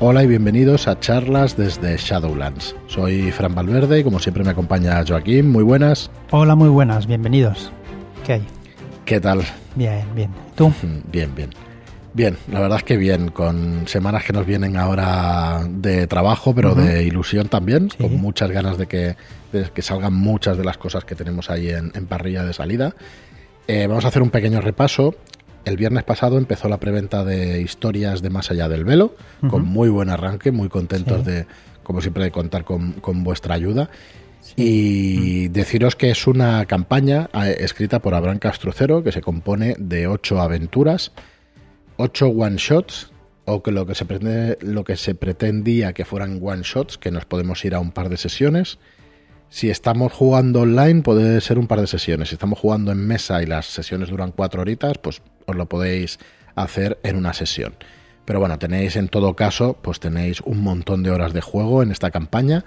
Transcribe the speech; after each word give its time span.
Hola 0.00 0.22
y 0.22 0.28
bienvenidos 0.28 0.86
a 0.86 1.00
charlas 1.00 1.56
desde 1.56 1.96
Shadowlands. 1.96 2.76
Soy 2.86 3.32
Fran 3.32 3.52
Valverde 3.52 3.98
y 3.98 4.04
como 4.04 4.20
siempre 4.20 4.44
me 4.44 4.50
acompaña 4.50 5.04
Joaquín. 5.04 5.50
Muy 5.50 5.64
buenas. 5.64 6.08
Hola, 6.30 6.54
muy 6.54 6.68
buenas, 6.68 7.08
bienvenidos. 7.08 7.72
¿Qué 8.24 8.34
hay? 8.34 8.46
¿Qué 9.04 9.18
tal? 9.18 9.42
Bien, 9.74 10.04
bien. 10.14 10.30
¿Tú? 10.54 10.72
Bien, 11.10 11.34
bien. 11.34 11.50
Bien, 12.14 12.36
la 12.48 12.60
verdad 12.60 12.78
es 12.78 12.84
que 12.84 12.96
bien, 12.96 13.32
con 13.32 13.88
semanas 13.88 14.22
que 14.22 14.32
nos 14.32 14.46
vienen 14.46 14.76
ahora 14.76 15.66
de 15.68 16.06
trabajo, 16.06 16.54
pero 16.54 16.76
de 16.76 17.02
ilusión 17.02 17.48
también, 17.48 17.88
con 17.98 18.20
muchas 18.20 18.52
ganas 18.52 18.78
de 18.78 18.86
que, 18.86 19.16
que, 19.50 19.82
salgan 19.82 20.14
muchas 20.14 20.56
de 20.56 20.64
las 20.64 20.78
cosas 20.78 21.04
que 21.04 21.16
tenemos 21.16 21.50
ahí 21.50 21.70
en, 21.70 21.90
parrilla 22.06 22.44
de 22.44 22.52
salida. 22.52 22.94
Eh, 23.66 23.88
vamos 23.88 24.04
a 24.04 24.08
hacer 24.08 24.22
un 24.22 24.30
pequeño 24.30 24.60
repaso. 24.60 25.16
El 25.68 25.76
viernes 25.76 26.02
pasado 26.02 26.38
empezó 26.38 26.68
la 26.68 26.78
preventa 26.78 27.24
de 27.24 27.60
historias 27.60 28.22
de 28.22 28.30
Más 28.30 28.50
allá 28.50 28.70
del 28.70 28.84
velo, 28.84 29.14
con 29.50 29.66
muy 29.66 29.90
buen 29.90 30.08
arranque, 30.08 30.50
muy 30.50 30.70
contentos 30.70 31.26
de, 31.26 31.46
como 31.82 32.00
siempre, 32.00 32.24
de 32.24 32.30
contar 32.30 32.64
con, 32.64 32.94
vuestra 33.22 33.54
ayuda. 33.54 33.90
Y 34.56 35.48
deciros 35.48 35.94
que 35.94 36.10
es 36.10 36.26
una 36.26 36.64
campaña 36.64 37.28
eh, 37.34 37.56
escrita 37.60 37.98
por 37.98 38.14
Abraham 38.14 38.38
Castrucero 38.38 39.02
que 39.02 39.12
se 39.12 39.20
compone 39.20 39.74
de 39.78 40.06
ocho 40.06 40.40
aventuras 40.40 41.12
8 41.98 42.28
one 42.28 42.56
shots 42.56 43.10
o 43.44 43.62
que 43.62 43.70
lo 43.70 43.84
que 43.84 43.94
se 43.94 44.06
pretende, 44.06 44.56
lo 44.62 44.84
que 44.84 44.96
se 44.96 45.14
pretendía 45.14 45.92
que 45.92 46.06
fueran 46.06 46.40
one 46.42 46.62
shots, 46.64 46.96
que 46.96 47.10
nos 47.10 47.26
podemos 47.26 47.62
ir 47.64 47.74
a 47.74 47.80
un 47.80 47.90
par 47.90 48.08
de 48.08 48.16
sesiones. 48.16 48.78
Si 49.50 49.68
estamos 49.68 50.12
jugando 50.12 50.62
online 50.62 51.02
puede 51.02 51.40
ser 51.42 51.58
un 51.58 51.66
par 51.66 51.80
de 51.80 51.86
sesiones. 51.86 52.28
Si 52.28 52.36
estamos 52.36 52.58
jugando 52.58 52.90
en 52.90 53.06
mesa 53.06 53.42
y 53.42 53.46
las 53.46 53.66
sesiones 53.66 54.08
duran 54.08 54.32
cuatro 54.32 54.62
horitas, 54.62 54.96
pues 54.98 55.20
os 55.48 55.56
lo 55.56 55.66
podéis 55.66 56.18
hacer 56.54 56.98
en 57.02 57.16
una 57.16 57.32
sesión. 57.32 57.74
Pero 58.24 58.40
bueno, 58.40 58.58
tenéis 58.58 58.96
en 58.96 59.08
todo 59.08 59.34
caso, 59.34 59.78
pues 59.80 60.00
tenéis 60.00 60.42
un 60.42 60.62
montón 60.62 61.02
de 61.02 61.10
horas 61.10 61.32
de 61.32 61.40
juego 61.40 61.82
en 61.82 61.90
esta 61.90 62.10
campaña. 62.10 62.64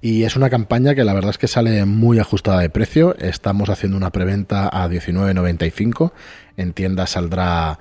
Y 0.00 0.24
es 0.24 0.36
una 0.36 0.50
campaña 0.50 0.94
que 0.94 1.02
la 1.02 1.14
verdad 1.14 1.30
es 1.30 1.38
que 1.38 1.48
sale 1.48 1.84
muy 1.86 2.18
ajustada 2.18 2.60
de 2.60 2.70
precio. 2.70 3.16
Estamos 3.18 3.70
haciendo 3.70 3.96
una 3.96 4.10
preventa 4.10 4.68
a 4.68 4.86
19.95. 4.88 6.12
En 6.56 6.72
tienda 6.72 7.06
saldrá 7.06 7.78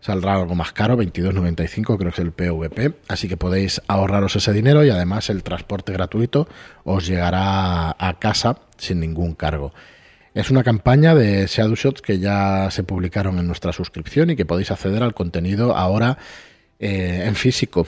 saldrá 0.00 0.34
algo 0.34 0.54
más 0.54 0.72
caro, 0.72 0.96
22.95 0.96 1.98
creo 1.98 1.98
que 1.98 2.08
es 2.08 2.18
el 2.18 2.32
PVP, 2.32 2.94
así 3.08 3.28
que 3.28 3.36
podéis 3.36 3.82
ahorraros 3.86 4.34
ese 4.34 4.52
dinero 4.54 4.82
y 4.82 4.88
además 4.88 5.28
el 5.28 5.42
transporte 5.42 5.92
gratuito 5.92 6.48
os 6.84 7.06
llegará 7.06 7.94
a 7.98 8.18
casa 8.18 8.60
sin 8.78 9.00
ningún 9.00 9.34
cargo. 9.34 9.74
Es 10.34 10.50
una 10.50 10.62
campaña 10.62 11.14
de 11.14 11.46
Shadow 11.46 11.74
Shots 11.74 12.02
que 12.02 12.18
ya 12.18 12.70
se 12.70 12.84
publicaron 12.84 13.38
en 13.38 13.46
nuestra 13.46 13.72
suscripción 13.72 14.30
y 14.30 14.36
que 14.36 14.44
podéis 14.44 14.70
acceder 14.70 15.02
al 15.02 15.14
contenido 15.14 15.76
ahora 15.76 16.18
eh, 16.78 17.24
en 17.26 17.34
físico. 17.34 17.86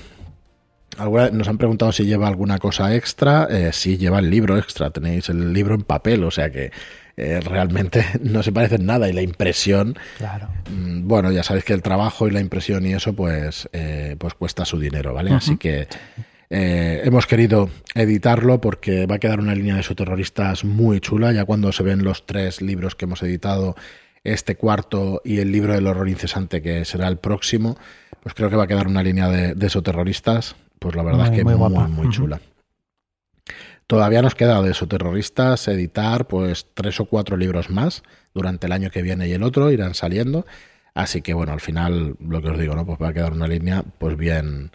nos 0.98 1.48
han 1.48 1.58
preguntado 1.58 1.92
si 1.92 2.04
lleva 2.04 2.26
alguna 2.26 2.58
cosa 2.58 2.94
extra. 2.94 3.46
Eh, 3.48 3.70
sí, 3.72 3.96
lleva 3.96 4.18
el 4.18 4.28
libro 4.28 4.58
extra. 4.58 4.90
Tenéis 4.90 5.28
el 5.28 5.52
libro 5.52 5.74
en 5.74 5.82
papel, 5.82 6.24
o 6.24 6.30
sea 6.30 6.50
que 6.50 6.72
eh, 7.16 7.40
realmente 7.40 8.04
no 8.22 8.42
se 8.42 8.52
parecen 8.52 8.86
nada 8.86 9.08
y 9.08 9.12
la 9.12 9.22
impresión, 9.22 9.96
claro. 10.18 10.48
Mm, 10.70 11.06
bueno, 11.06 11.30
ya 11.30 11.42
sabéis 11.42 11.64
que 11.64 11.74
el 11.74 11.82
trabajo 11.82 12.27
y 12.27 12.30
la 12.30 12.40
impresión 12.40 12.86
y 12.86 12.94
eso 12.94 13.12
pues, 13.12 13.68
eh, 13.72 14.16
pues 14.18 14.34
cuesta 14.34 14.64
su 14.64 14.80
dinero, 14.80 15.12
¿vale? 15.12 15.32
Así 15.32 15.56
que 15.56 15.88
eh, 16.53 17.00
hemos 17.05 17.27
querido 17.27 17.70
editarlo 17.95 18.61
porque 18.61 19.06
va 19.06 19.17
a 19.17 19.19
quedar 19.19 19.41
una 19.41 19.55
línea 19.55 19.77
de 19.77 19.83
terroristas 19.95 20.64
muy 20.64 21.00
chula, 21.00 21.33
ya 21.33 21.47
cuando 21.47 21.72
se 21.72 21.83
ven 21.83 22.05
los 22.05 22.27
tres 22.27 22.61
libros 22.61 22.95
que 22.95 23.06
hemos 23.06 23.22
editado, 23.22 23.75
este 24.22 24.56
cuarto 24.56 25.23
y 25.25 25.39
el 25.39 25.50
libro 25.50 25.73
del 25.73 25.86
horror 25.86 26.08
incesante 26.08 26.61
que 26.61 26.84
será 26.84 27.08
el 27.08 27.17
próximo, 27.17 27.77
pues 28.23 28.34
creo 28.34 28.50
que 28.50 28.56
va 28.56 28.64
a 28.64 28.67
quedar 28.69 28.86
una 28.86 29.03
línea 29.03 29.28
de, 29.28 29.55
de 29.55 29.69
terroristas 29.83 30.55
pues 30.83 30.97
la 30.97 31.03
verdad 31.03 31.27
es 31.27 31.30
que 31.30 31.45
muy, 31.45 31.55
muy, 31.55 31.89
muy 31.89 32.11
chula. 32.11 32.41
Todavía 33.86 34.20
nos 34.20 34.34
queda 34.34 34.61
de 34.62 34.73
esoterroristas 34.73 35.69
editar 35.69 36.27
pues 36.27 36.67
tres 36.75 36.98
o 36.98 37.05
cuatro 37.05 37.36
libros 37.36 37.70
más 37.70 38.02
durante 38.35 38.67
el 38.67 38.73
año 38.73 38.91
que 38.91 39.02
viene 39.02 39.29
y 39.29 39.33
el 39.33 39.42
otro 39.42 39.70
irán 39.70 39.95
saliendo. 39.95 40.45
Así 40.95 41.23
que 41.23 41.35
bueno, 41.35 41.52
al 41.52 41.61
final 41.61 42.17
lo 42.20 42.42
que 42.42 42.48
os 42.48 42.58
digo, 42.58 42.74
¿no? 42.74 42.85
Pues 42.85 42.98
va 43.01 43.08
a 43.08 43.12
quedar 43.12 43.33
una 43.33 43.46
línea 43.46 43.85
pues 43.98 44.17
bien, 44.17 44.73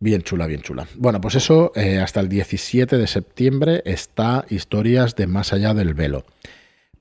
bien 0.00 0.22
chula, 0.22 0.46
bien 0.46 0.62
chula. 0.62 0.86
Bueno, 0.96 1.20
pues 1.20 1.34
eso 1.34 1.72
eh, 1.74 1.98
hasta 1.98 2.20
el 2.20 2.28
17 2.28 2.98
de 2.98 3.06
septiembre 3.06 3.82
está 3.84 4.44
Historias 4.50 5.16
de 5.16 5.26
Más 5.26 5.52
allá 5.52 5.74
del 5.74 5.94
velo. 5.94 6.24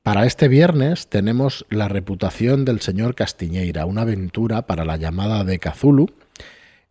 Para 0.01 0.25
este 0.25 0.47
viernes 0.47 1.07
tenemos 1.07 1.65
La 1.69 1.87
reputación 1.87 2.65
del 2.65 2.81
señor 2.81 3.15
Castiñeira, 3.15 3.85
una 3.85 4.01
aventura 4.01 4.63
para 4.63 4.83
la 4.83 4.97
llamada 4.97 5.43
de 5.43 5.59
Cthulhu 5.59 6.09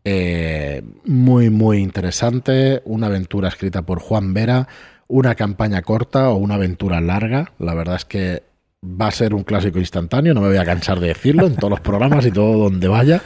eh, 0.04 0.82
muy, 1.04 1.50
muy 1.50 1.78
interesante. 1.78 2.82
Una 2.84 3.06
aventura 3.06 3.48
escrita 3.48 3.82
por 3.82 4.00
Juan 4.00 4.34
Vera. 4.34 4.68
Una 5.08 5.34
campaña 5.34 5.82
corta 5.82 6.30
o 6.30 6.36
una 6.36 6.54
aventura 6.54 7.00
larga. 7.00 7.52
La 7.58 7.74
verdad 7.74 7.96
es 7.96 8.04
que 8.04 8.42
va 8.84 9.08
a 9.08 9.12
ser 9.12 9.34
un 9.34 9.44
clásico 9.44 9.78
instantáneo. 9.78 10.34
No 10.34 10.40
me 10.40 10.48
voy 10.48 10.56
a 10.56 10.64
cansar 10.64 11.00
de 11.00 11.08
decirlo 11.08 11.46
en 11.46 11.56
todos 11.56 11.70
los 11.70 11.80
programas 11.80 12.26
y 12.26 12.30
todo 12.30 12.58
donde 12.58 12.88
vaya. 12.88 13.22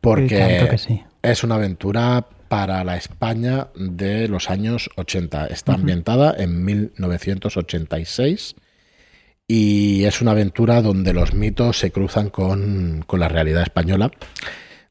Porque 0.00 1.06
es 1.22 1.44
una 1.44 1.56
aventura 1.56 2.26
para 2.48 2.82
la 2.84 2.96
España 2.96 3.68
de 3.74 4.28
los 4.28 4.50
años 4.50 4.90
80. 4.96 5.46
Está 5.46 5.74
ambientada 5.74 6.34
en 6.36 6.64
1986 6.64 8.56
y 9.46 10.04
es 10.04 10.20
una 10.20 10.32
aventura 10.32 10.82
donde 10.82 11.12
los 11.12 11.34
mitos 11.34 11.78
se 11.78 11.90
cruzan 11.90 12.30
con, 12.30 13.04
con 13.06 13.20
la 13.20 13.28
realidad 13.28 13.62
española 13.62 14.10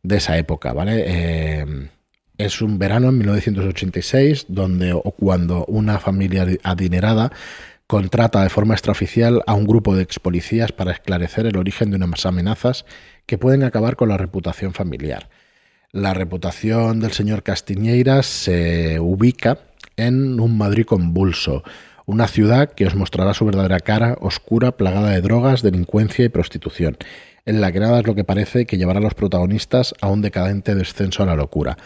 de 0.04 0.18
esa 0.18 0.38
época, 0.38 0.74
¿vale? 0.74 1.04
Eh, 1.06 1.90
es 2.38 2.62
un 2.62 2.78
verano 2.78 3.10
en 3.10 3.18
1986 3.18 4.46
donde 4.48 4.94
o 4.94 5.02
cuando 5.02 5.66
una 5.66 6.00
familia 6.00 6.46
adinerada 6.64 7.32
contrata 7.88 8.44
de 8.44 8.50
forma 8.50 8.74
extraoficial 8.74 9.42
a 9.48 9.54
un 9.54 9.66
grupo 9.66 9.96
de 9.96 10.04
ex 10.04 10.20
policías 10.20 10.72
para 10.72 10.92
esclarecer 10.92 11.46
el 11.46 11.58
origen 11.58 11.90
de 11.90 11.98
unas 11.98 12.26
amenazas 12.26 12.86
que 13.26 13.38
pueden 13.38 13.64
acabar 13.64 13.96
con 13.96 14.10
la 14.10 14.18
reputación 14.18 14.74
familiar. 14.74 15.30
La 15.92 16.14
reputación 16.14 17.00
del 17.00 17.12
señor 17.12 17.44
Castiñeiras 17.44 18.26
se 18.26 19.00
ubica 19.00 19.60
en 19.96 20.40
un 20.40 20.58
Madrid 20.58 20.86
convulso, 20.86 21.64
una 22.06 22.28
ciudad 22.28 22.72
que 22.72 22.86
os 22.86 22.96
mostrará 22.96 23.34
su 23.34 23.46
verdadera 23.46 23.80
cara, 23.80 24.18
oscura, 24.22 24.74
plagada 24.74 25.12
de 25.12 25.22
drogas, 25.22 25.62
delincuencia 25.62 26.26
y 26.26 26.30
prostitución 26.30 26.98
en 27.48 27.62
la 27.62 27.72
que 27.72 27.80
nada 27.80 28.02
es 28.02 28.06
lo 28.06 28.14
que 28.14 28.26
parece 28.26 28.66
que 28.66 28.78
llevará 28.78 29.00
a 29.00 29.02
los 29.02 29.14
protagonistas 29.14 29.96
a 30.02 30.10
un 30.10 30.22
decadente 30.22 30.76
descenso 30.76 31.24
a 31.24 31.26
la 31.26 31.36
locura. 31.36 31.78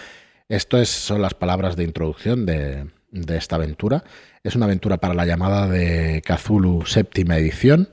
Esto 0.50 0.84
son 0.86 1.22
las 1.22 1.36
palabras 1.36 1.76
de 1.76 1.84
introducción 1.84 2.48
de, 2.48 2.88
esta 3.30 3.58
aventura. 3.58 4.04
Es 4.44 4.56
una 4.56 4.66
aventura 4.66 4.98
para 4.98 5.14
la 5.14 5.26
llamada 5.28 5.68
de 5.68 6.24
Cthulhu 6.26 6.88
séptima 6.88 7.38
edición. 7.38 7.90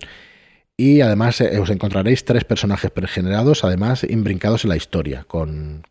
Y 0.80 1.00
además 1.00 1.40
eh, 1.40 1.58
os 1.58 1.70
encontraréis 1.70 2.24
tres 2.24 2.44
personajes 2.44 2.92
pregenerados, 2.92 3.64
además 3.64 4.04
imbrincados 4.08 4.64
en 4.64 4.70
la 4.70 4.76
historia, 4.76 5.24
con, 5.24 5.82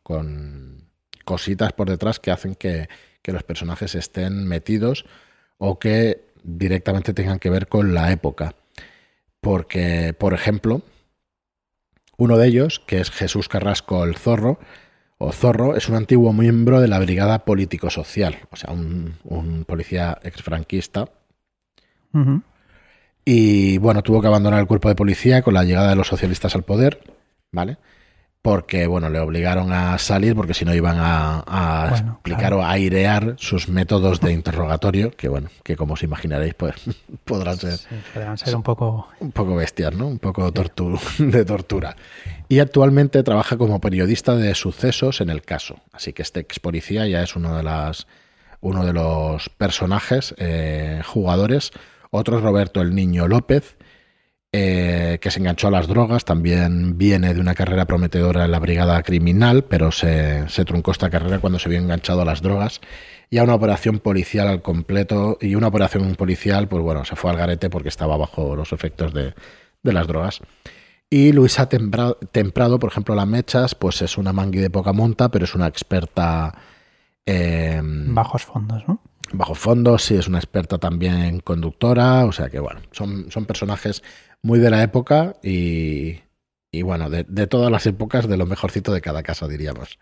cositas 1.25 1.74
por 1.74 1.90
detrás 1.90 2.22
que 2.22 2.31
hacen 2.31 2.56
que, 2.56 2.88
que, 3.22 3.34
los 3.34 3.44
personajes 3.44 3.96
estén 3.96 4.48
metidos 4.48 5.06
o 5.58 5.78
que 5.78 6.31
directamente 6.42 7.14
tengan 7.14 7.40
que 7.40 7.50
ver 7.50 7.68
con 7.68 7.94
la 7.94 8.14
época. 8.14 8.56
Porque, 9.42 10.16
por 10.18 10.34
ejemplo, 10.34 10.81
uno 12.16 12.38
de 12.38 12.48
ellos, 12.48 12.80
que 12.80 13.02
es 13.02 13.12
Jesús 13.12 13.50
Carrasco 13.50 14.06
el 14.06 14.16
Zorro, 14.16 14.58
o 15.18 15.34
Zorro, 15.34 15.75
es 15.75 15.90
un 15.90 15.96
antiguo 15.96 16.31
miembro 16.31 16.80
de 16.80 16.88
la 16.88 17.00
Brigada 17.00 17.44
Político-Social, 17.44 18.38
o 18.52 18.56
sea, 18.56 18.72
un, 18.72 19.66
policía 19.68 20.18
exfranquista. 20.24 21.09
Y 23.30 23.78
bueno, 23.80 24.04
tuvo 24.04 24.22
que 24.22 24.28
abandonar 24.28 24.62
el 24.62 24.68
cuerpo 24.68 24.88
de 24.88 24.96
policía 24.96 25.42
con 25.42 25.54
la 25.54 25.66
llegada 25.66 25.90
de 25.90 25.98
los 25.98 26.08
socialistas 26.08 26.56
al 26.56 26.64
poder, 26.64 27.02
¿vale? 27.52 27.78
porque 28.42 28.88
bueno, 28.88 29.10
le 29.10 29.20
obligaron 29.20 29.74
a 29.74 29.98
salir 29.98 30.34
porque 30.34 30.54
si 30.54 30.64
no 30.64 30.74
iban 30.74 30.96
a, 30.98 31.90
explicar 31.92 32.54
o 32.54 32.63
airear 32.63 33.36
sus 33.38 33.68
métodos 33.68 34.22
de 34.22 34.31
interrogatorio, 34.31 35.12
que 35.12 35.28
bueno, 35.28 35.50
que 35.63 35.75
como 35.75 35.96
os 35.96 36.04
imaginaréis, 36.04 36.54
pues 36.54 36.75
podrán 37.25 37.57
ser, 37.57 37.78
ser 38.36 38.56
un 38.56 38.63
poco 38.63 39.10
un 39.19 39.34
poco 39.34 39.57
bestias, 39.57 39.94
¿no? 39.94 40.07
Un 40.07 40.19
poco 40.19 40.50
de 41.19 41.44
tortura. 41.44 41.98
Y 42.48 42.60
actualmente 42.60 43.22
trabaja 43.24 43.57
como 43.57 43.81
periodista 43.81 44.38
de 44.38 44.56
sucesos 44.56 45.19
en 45.19 45.30
el 45.30 45.42
caso. 45.42 45.81
Así 45.92 46.13
que 46.13 46.22
este 46.22 46.40
ex 46.40 46.62
policía 46.62 47.06
ya 47.06 47.24
es 47.24 47.36
uno 47.36 47.57
de 47.57 47.63
las 47.63 48.07
uno 48.62 48.86
de 48.86 48.94
los 48.94 49.50
personajes 49.50 50.34
eh, 50.38 51.01
jugadores. 51.06 51.72
Otro 52.12 52.38
es 52.38 52.44
Roberto 52.44 52.81
el 52.81 52.95
Niño 52.95 53.27
López, 53.27 53.77
eh, 54.54 55.19
que 55.21 55.30
se 55.30 55.39
enganchó 55.39 55.68
a 55.68 55.71
las 55.71 55.88
drogas, 55.88 56.24
también 56.24 56.98
viene 56.98 57.33
de 57.33 57.42
una 57.42 57.54
carrera 57.54 57.86
prometedora 57.86 58.45
en 58.45 58.51
la 58.51 58.59
brigada 58.59 59.04
criminal, 59.04 59.65
pero 59.65 59.92
se, 59.92 60.45
truncó 60.65 60.92
esta 60.92 61.09
carrera 61.09 61.39
cuando 61.39 61.59
se 61.59 61.68
vio 61.68 61.80
enganchado 61.80 62.21
a 62.21 62.25
las 62.25 62.42
drogas 62.42 62.80
y 63.30 63.39
a 63.39 63.44
una 63.44 63.56
operación 63.56 64.00
policial 64.00 64.48
al 64.48 64.62
completo, 64.62 65.38
y 65.42 65.56
una 65.56 65.68
operación 65.68 66.15
policial, 66.15 66.69
pues 66.69 66.81
bueno, 66.81 67.04
se 67.04 67.18
fue 67.18 67.30
al 67.30 67.38
garete 67.38 67.69
porque 67.69 67.89
estaba 67.89 68.15
bajo 68.15 68.56
los 68.56 68.71
efectos 68.71 69.13
de, 69.13 69.33
las 69.83 70.07
drogas. 70.07 70.42
Y 71.10 71.33
Luisa 71.33 71.69
Temprado, 71.69 72.80
por 72.80 72.89
ejemplo, 72.89 73.15
la 73.15 73.25
Mechas, 73.25 73.75
pues 73.75 74.01
es 74.01 74.18
una 74.18 74.33
mangui 74.33 74.60
de 74.60 74.69
poca 74.69 74.94
monta, 74.94 75.30
pero 75.30 75.45
es 75.45 75.56
una 75.56 75.68
experta 75.68 76.53
Eh, 77.25 77.81
Bajos 77.83 78.45
fondos, 78.45 78.88
¿no? 78.88 79.01
Bajos 79.33 79.59
fondos, 79.59 80.03
sí, 80.03 80.15
es 80.15 80.27
una 80.27 80.38
experta 80.38 80.77
también 80.77 81.39
conductora, 81.39 82.25
o 82.25 82.31
sea 82.31 82.50
que 82.50 82.59
bueno, 82.59 82.81
son, 82.91 83.29
son 83.31 83.45
personajes 83.45 84.03
muy 84.41 84.59
de 84.59 84.69
la 84.69 84.83
época 84.83 85.35
y, 85.44 86.19
y 86.71 86.81
bueno, 86.81 87.09
de, 87.09 87.25
de, 87.27 87.47
todas 87.47 87.71
las 87.71 87.85
épocas, 87.85 88.27
de 88.27 88.38
lo 88.38 88.45
mejorcito 88.45 88.94
de 88.94 89.01
cada 89.01 89.24
casa, 89.24 89.47
diríamos. 89.47 90.00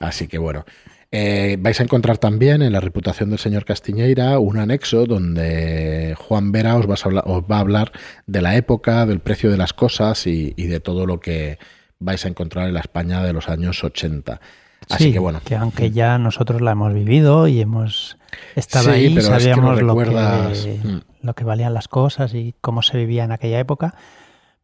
Así 0.00 0.28
que 0.28 0.38
bueno, 0.38 0.64
eh, 1.12 1.56
vais 1.60 1.78
a 1.80 1.84
encontrar 1.84 2.18
también 2.18 2.62
en 2.62 2.72
la 2.72 2.80
reputación 2.80 3.30
del 3.30 3.38
señor 3.38 3.64
Castiñeira 3.64 4.38
un 4.38 4.58
anexo 4.58 5.06
donde 5.06 6.14
Juan 6.18 6.50
Vera 6.50 6.76
os, 6.76 6.86
va 6.86 7.56
a 7.56 7.60
hablar 7.60 7.92
de 8.26 8.42
la 8.42 8.56
época, 8.56 9.06
del 9.06 9.20
precio 9.20 9.50
de 9.50 9.56
las 9.56 9.72
cosas 9.72 10.26
y, 10.26 10.52
y, 10.56 10.66
de 10.66 10.80
todo 10.80 11.06
lo 11.06 11.20
que 11.20 11.58
vais 12.00 12.24
a 12.24 12.28
encontrar 12.28 12.66
en 12.66 12.74
la 12.74 12.80
España 12.80 13.22
de 13.22 13.32
los 13.32 13.48
años 13.48 13.84
80. 13.84 14.40
Así 14.88 15.04
sí, 15.04 15.12
que 15.12 15.18
bueno. 15.18 15.40
Que 15.44 15.56
aunque 15.56 15.90
ya 15.90 16.18
nosotros 16.18 16.60
la 16.60 16.72
hemos 16.72 16.94
vivido 16.94 17.48
y 17.48 17.60
hemos 17.60 18.18
estado 18.54 18.86
sí, 18.86 18.90
ahí, 18.90 19.20
sabíamos 19.20 19.42
es 19.42 19.54
que 19.54 19.60
no 19.60 19.94
lo, 19.94 19.96
que, 19.96 20.80
mm. 20.84 21.00
lo 21.22 21.34
que 21.34 21.44
valían 21.44 21.74
las 21.74 21.88
cosas 21.88 22.34
y 22.34 22.54
cómo 22.60 22.82
se 22.82 22.96
vivía 22.96 23.24
en 23.24 23.32
aquella 23.32 23.58
época, 23.58 23.94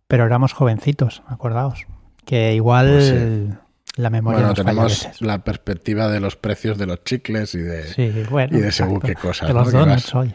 pero 0.07 0.25
éramos 0.25 0.53
jovencitos, 0.53 1.23
acordaos. 1.27 1.87
Que 2.25 2.55
igual 2.55 2.89
pues 2.89 3.09
sí. 3.09 4.01
la 4.01 4.11
memoria 4.11 4.39
bueno, 4.39 4.49
nos 4.51 4.59
tenemos 4.59 5.21
la 5.21 5.43
perspectiva 5.43 6.09
de 6.09 6.21
los 6.21 6.37
precios 6.37 6.79
de 6.79 6.87
los 6.87 7.03
chicles 7.03 7.55
y 7.55 7.59
de, 7.59 8.27
bueno, 8.31 8.57
y 8.57 8.61
de 8.61 8.71
según 8.71 9.01
qué 9.01 9.15
cosas. 9.15 9.49
De 9.49 9.55
los 9.55 9.73
¿no? 9.73 9.81
donuts 9.81 10.15
hoy. 10.15 10.35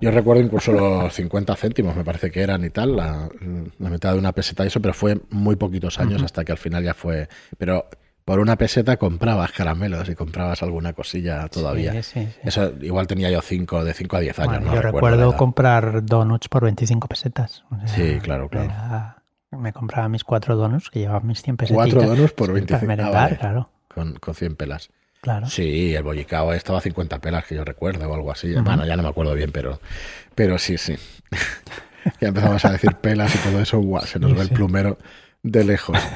Yo 0.00 0.10
recuerdo 0.10 0.42
incluso 0.42 0.72
los 0.72 1.14
50 1.14 1.54
céntimos, 1.54 1.94
me 1.94 2.02
parece 2.02 2.32
que 2.32 2.40
eran 2.40 2.64
y 2.64 2.70
tal, 2.70 2.96
la, 2.96 3.28
la 3.78 3.90
mitad 3.90 4.12
de 4.12 4.18
una 4.18 4.32
peseta 4.32 4.64
y 4.64 4.68
eso, 4.68 4.80
pero 4.80 4.94
fue 4.94 5.20
muy 5.30 5.54
poquitos 5.54 6.00
años 6.00 6.20
uh 6.20 6.22
-huh. 6.22 6.24
hasta 6.24 6.44
que 6.44 6.52
al 6.52 6.58
final 6.58 6.82
ya 6.82 6.94
fue. 6.94 7.28
Pero 7.58 7.88
por 8.30 8.38
una 8.38 8.54
peseta 8.54 8.96
comprabas 8.96 9.50
caramelos 9.50 10.08
y 10.08 10.14
comprabas 10.14 10.62
alguna 10.62 10.92
cosilla 10.92 11.48
todavía. 11.48 11.94
Sí, 11.94 12.02
sí, 12.04 12.26
sí. 12.26 12.38
Eso 12.44 12.72
igual 12.80 13.08
tenía 13.08 13.28
yo 13.28 13.42
cinco, 13.42 13.82
de 13.82 13.92
5 13.92 14.16
a 14.16 14.20
10 14.20 14.38
años. 14.38 14.52
Bueno, 14.52 14.66
no 14.66 14.74
yo 14.76 14.82
recuerdo 14.82 15.36
comprar 15.36 16.04
donuts 16.04 16.48
por 16.48 16.62
25 16.62 17.08
pesetas. 17.08 17.64
O 17.72 17.76
sea, 17.76 17.88
sí, 17.88 18.20
claro, 18.20 18.48
claro. 18.48 18.66
Era, 18.66 19.16
me 19.50 19.72
compraba 19.72 20.08
mis 20.08 20.22
cuatro 20.22 20.54
donuts, 20.54 20.90
que 20.90 21.00
llevaban 21.00 21.26
mis 21.26 21.42
100 21.42 21.56
pesetas. 21.56 21.74
Cuatro 21.74 22.02
donuts 22.02 22.32
por 22.32 22.52
25 22.52 22.86
pesetas. 22.86 23.06
ah, 23.08 23.10
vale. 23.10 23.36
claro. 23.36 23.70
Con, 23.92 24.14
con 24.20 24.32
100 24.36 24.54
pelas. 24.54 24.90
Claro. 25.22 25.48
Sí, 25.48 25.96
el 25.96 26.04
bollicao 26.04 26.52
estaba 26.52 26.78
a 26.78 26.82
50 26.82 27.18
pelas, 27.18 27.44
que 27.46 27.56
yo 27.56 27.64
recuerdo, 27.64 28.08
o 28.08 28.14
algo 28.14 28.30
así. 28.30 28.54
Uh 28.54 28.58
-huh. 28.60 28.64
Bueno, 28.64 28.86
ya 28.86 28.96
no 28.96 29.02
me 29.02 29.08
acuerdo 29.08 29.34
bien, 29.34 29.50
pero, 29.50 29.80
pero 30.36 30.56
sí, 30.56 30.78
sí. 30.78 30.94
ya 32.20 32.28
empezamos 32.28 32.64
a 32.64 32.70
decir 32.70 32.94
pelas 32.94 33.34
y 33.34 33.38
todo 33.38 33.60
eso, 33.60 33.80
guau, 33.80 34.06
se 34.06 34.20
nos 34.20 34.36
ve 34.36 34.42
el 34.42 34.50
plumero 34.50 34.98
de 35.42 35.64
lejos. 35.64 35.98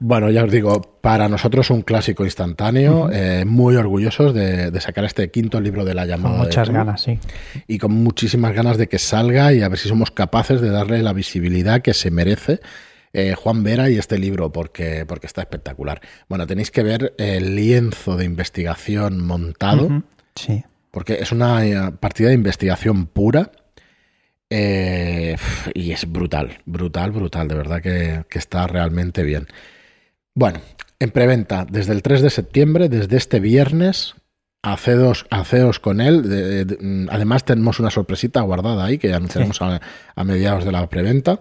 Bueno, 0.00 0.28
ya 0.28 0.44
os 0.44 0.50
digo, 0.50 0.82
para 1.00 1.30
nosotros 1.30 1.70
un 1.70 1.80
clásico 1.80 2.24
instantáneo, 2.24 3.04
uh 3.04 3.08
-huh. 3.08 3.40
eh, 3.40 3.44
muy 3.46 3.76
orgullosos 3.76 4.34
de, 4.34 4.70
de, 4.70 4.80
sacar 4.80 5.04
este 5.04 5.30
quinto 5.30 5.60
libro 5.62 5.84
de 5.84 5.94
la 5.94 6.04
llamada. 6.04 6.36
Con 6.36 6.46
muchas 6.46 6.68
ganas, 6.68 7.00
sí. 7.00 7.18
Y 7.68 7.78
con 7.78 7.92
muchísimas 7.92 8.52
ganas 8.54 8.76
de 8.76 8.86
que 8.86 8.98
salga 8.98 9.54
y 9.54 9.62
a 9.62 9.68
ver 9.68 9.78
si 9.78 9.88
somos 9.88 10.10
capaces 10.10 10.60
de 10.60 10.68
darle 10.68 11.02
la 11.02 11.14
visibilidad 11.14 11.80
que 11.80 11.94
se 11.94 12.10
merece. 12.10 12.60
Eh, 13.14 13.34
Juan 13.34 13.62
Vera 13.62 13.88
y 13.88 13.96
este 13.96 14.18
libro 14.18 14.52
porque, 14.52 15.06
porque 15.06 15.26
está 15.26 15.40
espectacular. 15.40 16.00
Bueno, 16.28 16.46
tenéis 16.46 16.70
que 16.70 16.82
ver 16.82 17.14
el 17.16 17.54
lienzo 17.54 18.16
de 18.16 18.24
investigación 18.24 19.24
montado. 19.24 19.84
Uh 19.84 19.90
-huh. 19.90 20.02
Sí. 20.34 20.64
Porque 20.90 21.14
es 21.20 21.32
una 21.32 21.64
eh, 21.64 21.92
partida 21.98 22.28
de 22.28 22.34
investigación 22.34 23.06
pura. 23.06 23.52
Eh, 24.56 25.36
y 25.74 25.90
es 25.90 26.10
brutal, 26.10 26.58
brutal, 26.64 27.10
brutal. 27.10 27.48
De 27.48 27.56
verdad 27.56 27.82
que, 27.82 28.24
que, 28.30 28.38
está 28.38 28.68
realmente 28.68 29.24
bien. 29.24 29.48
Bueno, 30.32 30.60
en 31.00 31.10
preventa 31.10 31.66
desde 31.68 31.92
el 31.92 32.02
3 32.02 32.22
de 32.22 32.30
septiembre, 32.30 32.88
desde 32.88 33.16
este 33.16 33.40
viernes. 33.40 34.14
Haceos, 34.62 35.26
haceos 35.30 35.80
con 35.80 36.00
él. 36.00 36.22
De, 36.28 36.64
de, 36.64 37.06
además, 37.10 37.44
tenemos 37.44 37.80
una 37.80 37.90
sorpresita 37.90 38.42
guardada 38.42 38.84
ahí 38.84 38.96
que 38.96 39.12
anunciaremos 39.12 39.56
sí. 39.56 39.64
a, 39.64 39.80
a 40.14 40.24
mediados 40.24 40.64
de 40.64 40.72
la 40.72 40.88
preventa. 40.88 41.40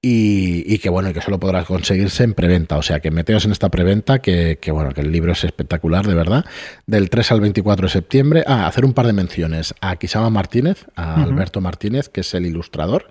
Y, 0.00 0.62
y, 0.72 0.78
que 0.78 0.90
bueno, 0.90 1.10
y 1.10 1.12
que 1.12 1.20
solo 1.20 1.40
podrás 1.40 1.64
conseguirse 1.66 2.22
en 2.22 2.34
preventa. 2.34 2.76
O 2.78 2.82
sea 2.82 3.00
que 3.00 3.10
meteos 3.10 3.44
en 3.46 3.52
esta 3.52 3.68
preventa, 3.68 4.20
que, 4.20 4.58
que, 4.60 4.70
bueno, 4.70 4.90
que 4.92 5.00
el 5.00 5.10
libro 5.10 5.32
es 5.32 5.42
espectacular, 5.42 6.06
de 6.06 6.14
verdad. 6.14 6.44
Del 6.86 7.10
3 7.10 7.32
al 7.32 7.40
24 7.40 7.86
de 7.86 7.92
septiembre. 7.92 8.44
Ah, 8.46 8.66
hacer 8.68 8.84
un 8.84 8.92
par 8.92 9.06
de 9.06 9.12
menciones 9.12 9.74
a 9.80 9.96
Kisama 9.96 10.30
Martínez, 10.30 10.86
a 10.94 11.14
uh 11.14 11.18
-huh. 11.18 11.24
Alberto 11.24 11.60
Martínez, 11.60 12.08
que 12.08 12.20
es 12.20 12.32
el 12.34 12.46
ilustrador. 12.46 13.10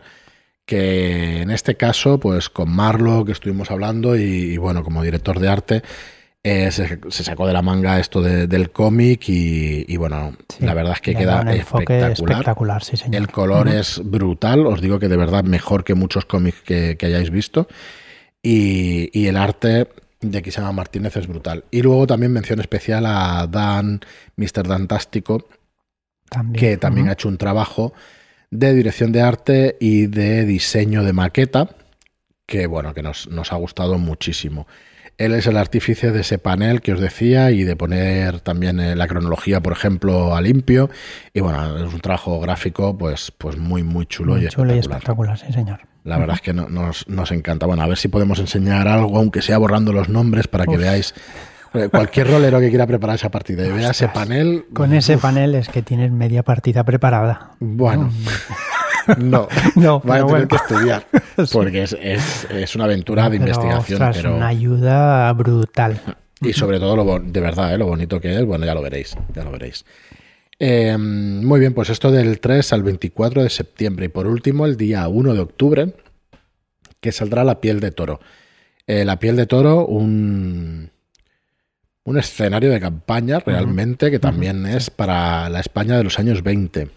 Que 0.66 1.42
en 1.42 1.52
este 1.52 1.76
caso, 1.76 2.20
pues 2.20 2.50
con 2.50 2.70
Marlo, 2.70 3.26
que 3.26 3.34
estuvimos 3.34 3.70
hablando, 3.70 4.16
y, 4.18 4.22
y 4.54 4.58
bueno, 4.58 4.84
como 4.84 5.04
director 5.04 5.40
de 5.40 5.48
arte, 5.50 5.84
eh, 6.44 6.72
se, 6.72 7.00
se, 7.10 7.24
sacó 7.24 7.46
de 7.46 7.54
la 7.54 7.62
manga 7.62 8.00
esto 8.00 8.22
de, 8.22 8.48
del 8.48 8.72
cómic 8.72 9.28
y, 9.28 9.86
y, 9.88 9.98
bueno, 9.98 10.34
sí, 10.48 10.64
la 10.66 10.74
verdad 10.74 10.94
es 10.94 11.02
que 11.02 11.16
queda 11.16 11.42
espectacular. 11.54 12.38
espectacular 12.38 12.84
sí, 12.84 12.96
señor. 12.96 13.22
El 13.22 13.28
color 13.28 13.68
uh 13.68 13.72
-huh. 13.72 13.80
es 13.80 14.02
brutal, 14.04 14.66
os 14.66 14.80
digo 14.80 15.00
que 15.00 15.10
de 15.10 15.18
verdad 15.18 15.44
mejor 15.44 15.84
que 15.84 15.94
muchos 15.94 16.26
cómics 16.26 16.62
que, 16.62 16.96
que 16.98 17.06
hayáis 17.08 17.32
visto. 17.32 17.68
Y, 18.42 19.10
y, 19.12 19.28
el 19.28 19.36
arte 19.36 19.90
de 20.22 20.42
Kisama 20.42 20.72
Martínez 20.72 21.18
es 21.18 21.28
brutal. 21.28 21.66
Y 21.70 21.82
luego 21.82 22.08
también 22.08 22.32
mención 22.32 22.60
especial 22.60 23.06
a 23.06 23.48
Dan, 23.48 24.00
Mr. 24.38 24.68
Dantástico, 24.68 25.50
también, 26.30 26.60
que 26.60 26.78
también 26.78 27.06
uh 27.06 27.08
-huh. 27.08 27.12
ha 27.12 27.14
hecho 27.14 27.28
un 27.28 27.38
trabajo 27.38 27.94
de 28.52 28.74
dirección 28.74 29.12
de 29.12 29.22
arte 29.22 29.76
y 29.80 30.08
de 30.08 30.46
diseño 30.46 31.04
de 31.04 31.12
maqueta, 31.14 31.70
que 32.46 32.68
bueno, 32.68 32.94
que 32.94 33.04
nos, 33.04 33.28
nos 33.28 33.52
ha 33.52 33.58
gustado 33.58 33.98
muchísimo. 33.98 34.68
Él 35.18 35.34
es 35.34 35.48
el 35.48 35.58
artífice 35.58 36.12
de 36.12 36.22
ese 36.22 36.38
panel 36.38 36.82
que 36.82 36.94
os 36.94 37.00
decía 37.00 37.50
y 37.50 37.64
de 37.64 37.76
poner 37.76 38.40
también 38.42 38.80
eh, 38.80 38.96
la 38.96 39.08
cronología, 39.08 39.62
por 39.62 39.74
ejemplo, 39.74 40.36
a 40.36 40.42
limpio. 40.42 40.90
Y 41.34 41.40
bueno, 41.40 41.86
es 41.88 41.94
un 41.94 42.00
trabajo 42.02 42.40
gráfico 42.40 42.96
pues, 42.98 43.32
pues 43.36 43.58
muy, 43.58 43.82
muy 43.82 44.06
chulo, 44.06 44.36
muy 44.36 44.46
y, 44.46 44.48
chulo 44.50 44.74
espectacular. 44.74 44.76
y 44.76 44.80
espectacular. 44.80 45.38
sí, 45.40 45.54
señor. 45.54 45.80
La 46.04 46.18
verdad 46.18 46.36
es 46.36 46.42
que 46.42 46.54
no, 46.54 46.70
nos, 46.70 47.08
nos, 47.10 47.32
encanta. 47.32 47.66
Bueno, 47.66 47.84
a 47.84 47.88
ver 47.88 47.98
si 47.98 48.08
podemos 48.08 48.40
enseñar 48.40 48.88
algo, 48.88 49.18
aunque 49.18 49.42
sea 49.42 49.58
borrando 49.58 49.92
los 49.92 50.08
nombres, 50.08 50.48
para 50.48 50.66
que 50.66 50.76
Uf. 50.76 50.82
veáis. 50.82 51.14
Eh, 51.74 51.90
cualquier 51.90 52.30
rolero 52.30 52.60
que 52.60 52.70
quiera 52.70 52.88
preparar 52.88 53.16
esa 53.16 53.30
partida 53.30 53.66
y 53.66 53.72
vea 53.72 53.92
ese 53.92 54.08
panel. 54.08 54.66
Con 54.74 54.94
ese 54.94 55.18
panel 55.18 55.56
es 55.56 55.68
que 55.68 55.82
tienes 55.82 56.12
media 56.12 56.44
partida 56.44 56.84
preparada. 56.84 57.52
Bueno. 57.60 58.10
No, 59.18 59.48
no 59.76 60.02
va 60.02 60.16
a 60.16 60.18
tener 60.18 60.24
bueno. 60.24 60.48
que 60.48 60.56
estudiar 60.56 61.06
porque 61.54 61.84
es, 61.84 61.98
es, 62.02 62.48
es 62.52 62.76
una 62.76 62.86
aventura 62.86 63.30
de 63.30 63.40
pero, 63.40 63.44
investigación. 63.44 64.02
Ostras, 64.02 64.18
pero 64.18 64.36
una 64.36 64.48
ayuda 64.48 65.32
brutal. 65.34 66.00
Y 66.42 66.54
sobre 66.54 66.80
todo, 66.80 66.96
lo, 66.96 67.20
de 67.20 67.40
verdad, 67.40 67.74
¿eh? 67.74 67.78
lo 67.78 67.88
bonito 67.88 68.20
que 68.20 68.36
es, 68.36 68.46
bueno, 68.46 68.66
ya 68.66 68.76
lo 68.76 68.82
veréis, 68.82 69.16
ya 69.34 69.44
lo 69.44 69.52
veréis. 69.52 69.86
Eh, 70.60 70.98
muy 70.98 71.60
bien, 71.60 71.74
pues 71.74 71.90
esto 71.90 72.12
del 72.12 72.40
3 72.40 72.74
al 72.74 72.84
24 72.84 73.44
de 73.44 73.50
septiembre. 73.50 74.06
Y 74.06 74.10
por 74.10 74.28
último, 74.28 74.66
el 74.66 74.78
día 74.78 75.08
1 75.08 75.34
de 75.34 75.40
octubre, 75.40 75.94
que 77.00 77.12
saldrá 77.12 77.44
La 77.44 77.60
piel 77.62 77.80
de 77.80 77.92
toro. 77.92 78.20
Eh, 78.86 79.04
la 79.06 79.20
piel 79.20 79.36
de 79.36 79.48
toro, 79.48 79.86
un, 79.86 80.92
un 82.04 82.18
escenario 82.18 82.72
de 82.72 82.80
campaña 82.80 83.40
realmente, 83.40 84.06
uh 84.06 84.10
-huh. 84.10 84.12
que 84.12 84.20
también 84.20 84.66
uh 84.66 84.70
-huh. 84.70 84.78
es 84.78 84.90
para 84.90 85.50
la 85.50 85.60
España 85.60 85.98
de 85.98 86.04
los 86.04 86.20
años 86.20 86.44
20 86.44 86.97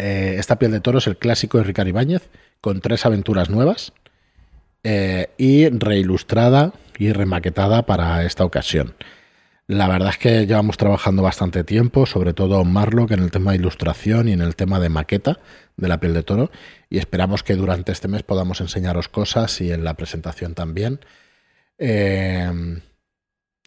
eh, 0.00 0.36
esta 0.38 0.58
piel 0.58 0.72
de 0.72 0.80
toro 0.80 0.98
es 0.98 1.06
el 1.06 1.18
clásico 1.18 1.58
de 1.58 1.64
Ricardo 1.64 1.90
Ibáñez, 1.90 2.30
con 2.62 2.80
tres 2.80 3.04
aventuras 3.04 3.50
nuevas 3.50 3.92
eh, 4.82 5.28
y 5.36 5.68
reilustrada 5.68 6.72
y 6.98 7.12
remaquetada 7.12 7.84
para 7.84 8.24
esta 8.24 8.44
ocasión. 8.44 8.94
La 9.66 9.88
verdad 9.88 10.08
es 10.08 10.18
que 10.18 10.46
llevamos 10.46 10.78
trabajando 10.78 11.22
bastante 11.22 11.64
tiempo, 11.64 12.06
sobre 12.06 12.32
todo 12.32 12.64
Marlock 12.64 13.10
en 13.10 13.20
el 13.20 13.30
tema 13.30 13.50
de 13.50 13.58
ilustración 13.58 14.28
y 14.28 14.32
en 14.32 14.40
el 14.40 14.56
tema 14.56 14.80
de 14.80 14.88
maqueta 14.88 15.38
de 15.76 15.88
la 15.88 16.00
piel 16.00 16.14
de 16.14 16.22
toro, 16.22 16.50
y 16.88 16.96
esperamos 16.96 17.42
que 17.42 17.54
durante 17.54 17.92
este 17.92 18.08
mes 18.08 18.22
podamos 18.22 18.60
enseñaros 18.62 19.08
cosas 19.08 19.60
y 19.60 19.70
en 19.70 19.84
la 19.84 19.94
presentación 19.94 20.54
también. 20.54 21.00
Eh, 21.78 22.50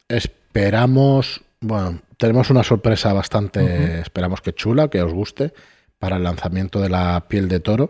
esperamos, 0.08 1.42
bueno, 1.62 2.02
tenemos 2.18 2.50
una 2.50 2.63
sorpresa 2.63 3.13
bastante, 3.13 3.62
uh 3.62 3.68
-huh. 3.68 4.02
esperamos 4.02 4.42
que 4.42 4.54
chula, 4.54 4.90
que 4.90 5.02
os 5.02 5.13
guste 5.13 5.54
para 6.03 6.17
el 6.17 6.24
lanzamiento 6.24 6.81
de 6.81 6.89
la 6.89 7.24
piel 7.29 7.48
de 7.48 7.62
toro. 7.62 7.89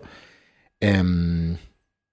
Eh, 0.80 1.58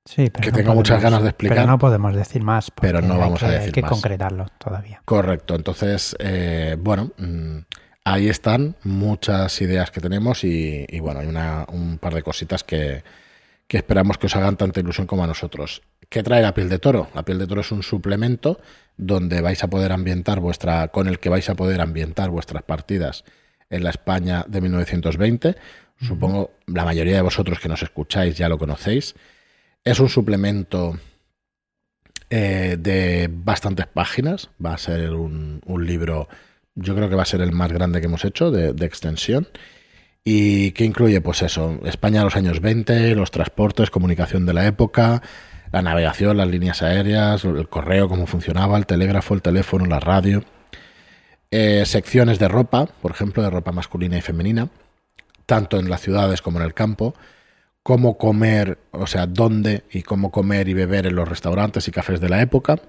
sí, 0.07 0.31
que 0.31 0.31
no 0.31 0.45
tengo 0.45 0.53
podemos, 0.53 0.75
muchas 0.77 1.03
ganas 1.03 1.23
de 1.23 1.29
explicar. 1.29 1.59
Pero 1.59 1.67
no 1.67 1.79
podemos 1.79 2.17
decir 2.17 2.43
más. 2.43 2.71
Pero 2.71 3.03
no 3.03 3.19
vamos 3.19 3.41
que, 3.41 3.45
a 3.45 3.51
decir 3.51 3.67
Hay 3.67 3.73
que 3.73 3.83
más. 3.83 3.91
concretarlo 3.91 4.47
todavía. 4.57 5.03
Correcto. 5.05 5.57
Entonces, 5.57 6.17
eh, 6.19 6.79
bueno, 6.81 7.13
mmm, 7.19 7.59
ahí 8.03 8.31
están 8.31 8.77
muchas 8.83 9.61
ideas 9.61 9.91
que 9.91 10.01
tenemos 10.01 10.43
y, 10.43 10.87
y 10.89 11.01
bueno, 11.01 11.21
hay 11.21 11.27
una, 11.27 11.67
un 11.71 11.99
par 11.99 12.15
de 12.15 12.23
cositas 12.23 12.65
que, 12.65 13.05
que 13.69 13.77
esperamos 13.77 14.17
que 14.17 14.25
os 14.25 14.37
hagan 14.37 14.57
tanta 14.57 14.81
ilusión 14.81 15.07
como 15.07 15.25
a 15.25 15.27
nosotros. 15.27 15.83
¿Qué 16.09 16.23
trae 16.23 16.41
la 16.41 16.55
piel 16.55 16.71
de 16.71 16.79
toro? 16.79 17.09
La 17.15 17.27
piel 17.27 17.39
de 17.39 17.47
toro 17.47 17.61
es 17.61 17.73
un 17.73 17.83
suplemento 17.83 18.59
donde 18.97 19.43
vais 19.43 19.63
a 19.63 19.69
poder 19.69 19.93
ambientar 19.93 20.41
vuestra, 20.41 20.89
con 20.89 21.09
el 21.09 21.19
que 21.19 21.29
vais 21.29 21.51
a 21.51 21.57
poder 21.57 21.83
ambientar 21.83 22.31
vuestras 22.31 22.63
partidas 22.63 23.23
en 23.69 23.85
la 23.85 23.91
España 23.91 24.47
de 24.49 24.63
1920 24.63 25.57
Supongo 26.01 26.53
la 26.67 26.85
mayoría 26.85 27.17
de 27.17 27.23
vosotros 27.23 27.61
que 27.61 27.69
nos 27.69 27.83
escucháis 27.83 28.37
ya 28.37 28.49
lo 28.49 28.59
conocéis. 28.59 29.15
Es 29.85 30.01
un 30.01 30.09
suplemento 30.09 30.99
eh, 32.31 32.77
de 32.79 33.29
bastantes 33.31 33.87
páginas. 33.87 34.49
Va 34.65 34.75
a 34.75 34.79
ser 34.79 35.11
un, 35.11 35.61
un, 35.67 35.87
libro 35.87 36.29
Yo 36.75 36.95
creo 36.95 37.11
que 37.11 37.17
va 37.17 37.23
a 37.23 37.27
ser 37.27 37.43
el 37.43 37.53
más 37.53 37.73
grande 37.73 38.01
que 38.01 38.07
hemos 38.07 38.25
hecho 38.25 38.51
de, 38.51 38.87
extensión. 38.87 39.49
¿Y 40.25 40.73
qué 40.73 40.85
incluye? 40.85 41.21
Pues 41.21 41.43
eso, 41.43 41.81
España 41.85 42.23
a 42.23 42.25
los 42.25 42.37
años 42.37 42.61
20, 42.61 43.15
los 43.15 43.31
transportes, 43.31 43.91
comunicación 43.91 44.47
de 44.47 44.55
la 44.55 44.67
época, 44.67 45.23
la 45.73 45.83
navegación, 45.83 46.37
las 46.37 46.49
líneas 46.49 46.83
aéreas, 46.83 47.45
el 47.45 47.69
correo, 47.69 48.09
cómo 48.09 48.27
funcionaba, 48.27 48.79
el 48.79 48.87
telégrafo, 48.87 49.35
el 49.35 49.43
teléfono, 49.43 49.87
la 49.87 50.01
radio. 50.01 50.45
Eh, 51.51 51.85
secciones 51.85 52.39
de 52.39 52.49
ropa, 52.49 52.87
por 52.87 53.11
ejemplo, 53.11 53.43
de 53.43 53.51
ropa 53.51 53.73
masculina 53.73 54.17
y 54.17 54.21
femenina, 54.21 54.69
tanto 55.51 55.81
en 55.81 55.91
las 55.91 56.01
ciudades 56.01 56.43
como 56.43 56.61
en 56.61 56.65
el 56.65 56.75
campo. 56.75 57.15
Cómo 57.83 58.17
comer, 58.17 58.79
o 58.93 59.09
sea, 59.09 59.27
dónde 59.27 59.83
y 59.91 60.03
cómo 60.03 60.31
comer 60.31 60.69
y 60.69 60.75
beber 60.75 61.09
en 61.09 61.17
los 61.17 61.29
restaurantes 61.29 61.89
y 61.89 61.91
cafés 61.91 62.21
de 62.21 62.29
la 62.29 62.41
época 62.41 62.81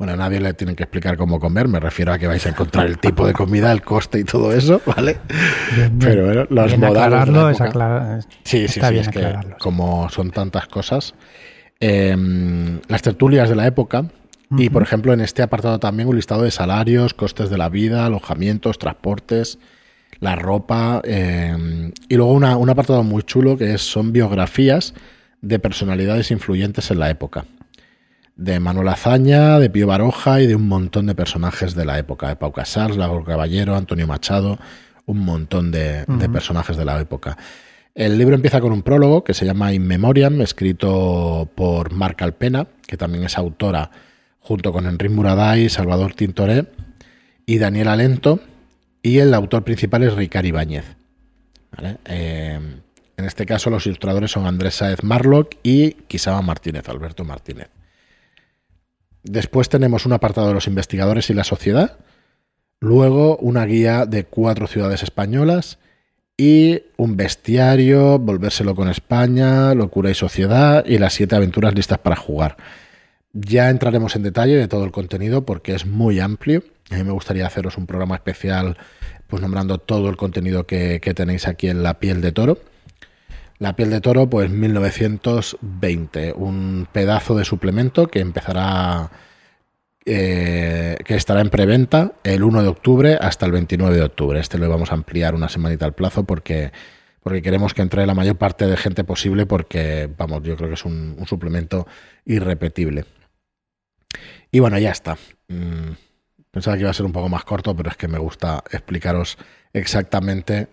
bueno, 0.00 0.14
a 0.14 0.16
nadie 0.16 0.40
le 0.40 0.54
tienen 0.54 0.76
que 0.76 0.84
explicar 0.84 1.18
cómo 1.18 1.38
comer, 1.38 1.68
me 1.68 1.78
refiero 1.78 2.10
a 2.10 2.18
que 2.18 2.26
vais 2.26 2.46
a 2.46 2.48
encontrar 2.48 2.86
el 2.86 2.96
tipo 2.96 3.26
de 3.26 3.34
comida, 3.34 3.70
el 3.70 3.82
coste 3.82 4.18
y 4.18 4.24
todo 4.24 4.50
eso, 4.50 4.80
¿vale? 4.86 5.18
Pero 6.00 6.24
bueno, 6.24 6.46
los 6.48 6.78
modales. 6.78 8.26
sí, 8.42 8.66
sí, 8.66 8.80
sí, 8.80 8.96
es 8.96 9.08
que 9.10 9.36
como 9.58 10.08
son 10.08 10.30
tantas 10.30 10.68
cosas. 10.68 11.14
Em, 11.80 12.80
las 12.88 13.02
tertulias 13.02 13.50
de 13.50 13.56
la 13.56 13.66
época, 13.66 14.06
y 14.56 14.70
por 14.70 14.82
ejemplo, 14.82 15.12
en 15.12 15.20
este 15.20 15.42
apartado 15.42 15.78
también 15.78 16.08
un 16.08 16.16
listado 16.16 16.44
de 16.44 16.50
salarios, 16.50 17.12
costes 17.12 17.50
de 17.50 17.58
la 17.58 17.68
vida, 17.68 18.06
alojamientos, 18.06 18.78
transportes, 18.78 19.58
la 20.20 20.36
ropa, 20.36 21.00
em, 21.04 21.92
y 22.08 22.14
luego 22.14 22.32
un 22.32 22.70
apartado 22.70 23.02
muy 23.02 23.22
chulo 23.22 23.56
que 23.56 23.74
es, 23.74 23.80
son 23.80 24.12
biografías 24.12 24.94
de 25.40 25.58
personalidades 25.58 26.30
influyentes 26.30 26.90
en 26.90 26.98
la 26.98 27.10
época. 27.10 27.46
De 28.36 28.60
Manuel 28.60 28.88
Azaña, 28.88 29.58
de 29.58 29.70
Pío 29.70 29.86
Baroja 29.86 30.40
y 30.40 30.46
de 30.46 30.54
un 30.54 30.68
montón 30.68 31.06
de 31.06 31.14
personajes 31.14 31.74
de 31.74 31.84
la 31.84 31.98
época, 31.98 32.28
de 32.28 32.36
Pau 32.36 32.52
Casals, 32.52 32.96
Lago 32.96 33.24
Caballero, 33.24 33.76
Antonio 33.76 34.06
Machado, 34.06 34.58
un 35.06 35.18
montón 35.20 35.70
de, 35.70 36.04
personajes 36.32 36.76
de 36.76 36.84
la 36.84 37.00
época. 37.00 37.36
El 37.94 38.16
libro 38.16 38.34
empieza 38.34 38.60
con 38.60 38.72
un 38.72 38.82
prólogo 38.82 39.24
que 39.24 39.34
se 39.34 39.44
llama 39.44 39.72
In 39.72 39.86
Memoriam, 39.86 40.40
escrito 40.40 41.50
por 41.54 41.92
Marc 41.92 42.22
Alpena, 42.22 42.66
que 42.86 42.96
también 42.96 43.24
es 43.24 43.36
autora, 43.36 43.90
junto 44.38 44.72
con 44.72 44.86
Enrique 44.86 45.14
Muraday, 45.14 45.68
Salvador 45.68 46.14
Tintoré 46.14 46.66
y 47.46 47.58
Daniel 47.58 47.88
Alento, 47.88 48.40
y 49.02 49.18
el 49.18 49.34
autor 49.34 49.64
principal 49.64 50.02
es 50.02 50.14
Ricard 50.14 50.44
Ibáñez. 50.46 50.84
Eh, 52.06 52.58
en 53.16 53.24
este 53.24 53.46
caso 53.46 53.70
los 53.70 53.86
ilustradores 53.86 54.30
son 54.30 54.46
Andrés 54.46 54.74
Saez 54.74 55.02
Marlock 55.02 55.56
y 55.62 55.92
Quisaba 56.08 56.42
Martínez, 56.42 56.88
Alberto 56.88 57.24
Martínez. 57.24 57.68
Después 59.22 59.68
tenemos 59.68 60.06
un 60.06 60.12
apartado 60.12 60.48
de 60.48 60.54
los 60.54 60.66
investigadores 60.66 61.30
y 61.30 61.34
la 61.34 61.44
sociedad. 61.44 61.98
Luego 62.80 63.36
una 63.36 63.66
guía 63.66 64.06
de 64.06 64.24
cuatro 64.24 64.66
ciudades 64.66 65.02
españolas 65.02 65.78
y 66.36 66.84
un 66.96 67.18
bestiario, 67.18 68.18
volvérselo 68.18 68.74
con 68.74 68.88
España, 68.88 69.74
locura 69.74 70.10
y 70.10 70.14
sociedad 70.14 70.86
y 70.86 70.96
las 70.96 71.12
siete 71.12 71.36
aventuras 71.36 71.74
listas 71.74 71.98
para 71.98 72.16
jugar. 72.16 72.56
Ya 73.34 73.68
entraremos 73.68 74.16
en 74.16 74.22
detalle 74.22 74.56
de 74.56 74.66
todo 74.66 74.84
el 74.84 74.90
contenido 74.92 75.44
porque 75.44 75.74
es 75.74 75.84
muy 75.84 76.18
amplio. 76.18 76.64
A 76.90 76.96
mí 76.96 77.04
me 77.04 77.12
gustaría 77.12 77.46
haceros 77.46 77.78
un 77.78 77.86
programa 77.86 78.16
especial 78.16 78.76
pues 79.30 79.40
nombrando 79.40 79.78
todo 79.78 80.10
el 80.10 80.16
contenido 80.16 80.66
que, 80.66 81.00
tenéis 81.14 81.46
aquí 81.46 81.68
en 81.68 81.82
La 81.82 82.00
piel 82.00 82.20
de 82.20 82.32
toro. 82.32 82.58
La 83.58 83.76
piel 83.76 83.90
de 83.90 84.00
toro, 84.00 84.28
pues 84.28 84.50
1920, 84.50 86.32
un 86.32 86.88
pedazo 86.90 87.36
de 87.36 87.44
suplemento 87.44 88.08
que 88.08 88.20
empezará, 88.20 89.10
eh, 90.04 90.96
que 91.04 91.14
estará 91.14 91.42
en 91.42 91.50
preventa 91.50 92.14
el 92.24 92.42
1 92.42 92.62
de 92.62 92.68
octubre 92.68 93.18
hasta 93.20 93.46
el 93.46 93.52
29 93.52 93.96
de 93.96 94.02
octubre. 94.02 94.40
Este 94.40 94.58
lo 94.58 94.68
vamos 94.68 94.90
a 94.90 94.94
ampliar 94.94 95.34
una 95.34 95.48
semanita 95.48 95.84
al 95.84 95.94
plazo 95.94 96.24
porque, 96.24 96.72
porque 97.22 97.42
queremos 97.42 97.72
que 97.72 97.82
entre 97.82 98.06
la 98.06 98.14
mayor 98.14 98.36
parte 98.36 98.66
de 98.66 98.76
gente 98.76 99.04
posible 99.04 99.46
porque, 99.46 100.08
vamos, 100.16 100.42
yo 100.42 100.56
creo 100.56 100.70
que 100.70 100.74
es 100.74 100.84
un, 100.84 101.16
suplemento 101.28 101.86
irrepetible. 102.24 103.04
Y 104.50 104.58
bueno, 104.58 104.78
ya 104.78 104.90
está. 104.90 105.16
Mm, 105.48 105.92
pensaba 106.50 106.76
que 106.76 106.82
iba 106.82 106.90
a 106.90 106.94
ser 106.94 107.06
un 107.06 107.12
poco 107.12 107.28
más 107.28 107.44
corto, 107.44 107.74
pero 107.76 107.90
es 107.90 107.96
que 107.96 108.08
me 108.08 108.18
gusta 108.18 108.62
explicaros 108.70 109.38
exactamente 109.72 110.68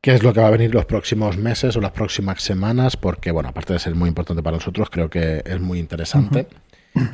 qué 0.00 0.14
es 0.14 0.22
lo 0.22 0.32
que 0.32 0.40
va 0.40 0.48
a 0.48 0.50
venir 0.50 0.74
los 0.74 0.86
próximos 0.86 1.36
meses 1.36 1.76
o 1.76 1.80
las 1.80 1.92
próximas 1.92 2.42
semanas, 2.42 2.96
porque, 2.96 3.30
bueno, 3.30 3.48
aparte 3.50 3.72
de 3.72 3.78
ser 3.78 3.94
muy 3.94 4.08
importante 4.08 4.42
para 4.42 4.56
nosotros, 4.56 4.88
creo 4.90 5.10
que 5.10 5.42
es 5.44 5.60
muy 5.60 5.78
interesante 5.78 6.46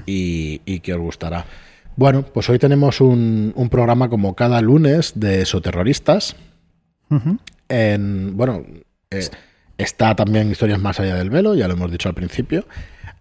y, 0.06 0.80
que 0.80 0.94
os 0.94 1.00
gustará. 1.00 1.46
Bueno, 1.96 2.22
pues 2.22 2.48
hoy 2.50 2.58
tenemos 2.58 3.00
un, 3.00 3.68
programa 3.70 4.08
como 4.08 4.36
cada 4.36 4.60
lunes 4.60 5.12
de 5.16 5.44
soterroristas. 5.46 6.36
en, 7.68 8.36
bueno, 8.36 8.64
eh, 9.10 9.28
está 9.78 10.14
también 10.14 10.50
Historias 10.50 10.80
más 10.80 11.00
allá 11.00 11.16
del 11.16 11.30
velo, 11.30 11.54
ya 11.54 11.66
lo 11.68 11.74
hemos 11.74 11.90
dicho 11.90 12.08
al 12.08 12.14
principio. 12.14 12.66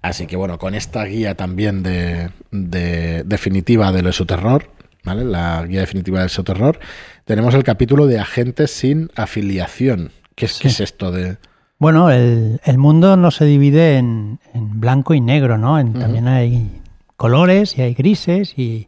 Así 0.05 0.27
que 0.27 0.35
bueno, 0.35 0.59
con 0.59 0.75
esta 0.75 1.03
guía 1.05 1.33
también 1.33 1.81
de, 1.81 2.29
de 2.51 3.23
definitiva 3.23 3.91
del 3.91 4.05
esoterror, 4.05 4.69
¿vale? 5.03 5.25
La 5.25 5.65
guía 5.65 5.79
definitiva 5.79 6.19
del 6.19 6.27
esoterror, 6.27 6.79
tenemos 7.25 7.55
el 7.55 7.63
capítulo 7.63 8.05
de 8.05 8.19
agentes 8.19 8.69
sin 8.69 9.09
afiliación. 9.15 10.11
¿Qué 10.35 10.45
es, 10.45 10.63
es 10.63 10.79
esto 10.79 11.11
de...? 11.11 11.37
Bueno, 11.79 12.11
el, 12.11 12.77
mundo 12.77 13.17
no 13.17 13.31
se 13.31 13.45
divide 13.45 13.97
en, 13.97 14.39
blanco 14.53 15.15
y 15.15 15.21
negro, 15.21 15.57
¿no? 15.57 15.83
También 15.93 16.27
hay 16.27 16.81
colores 17.17 17.75
y 17.75 17.81
hay 17.81 17.95
grises 17.95 18.57
y, 18.59 18.87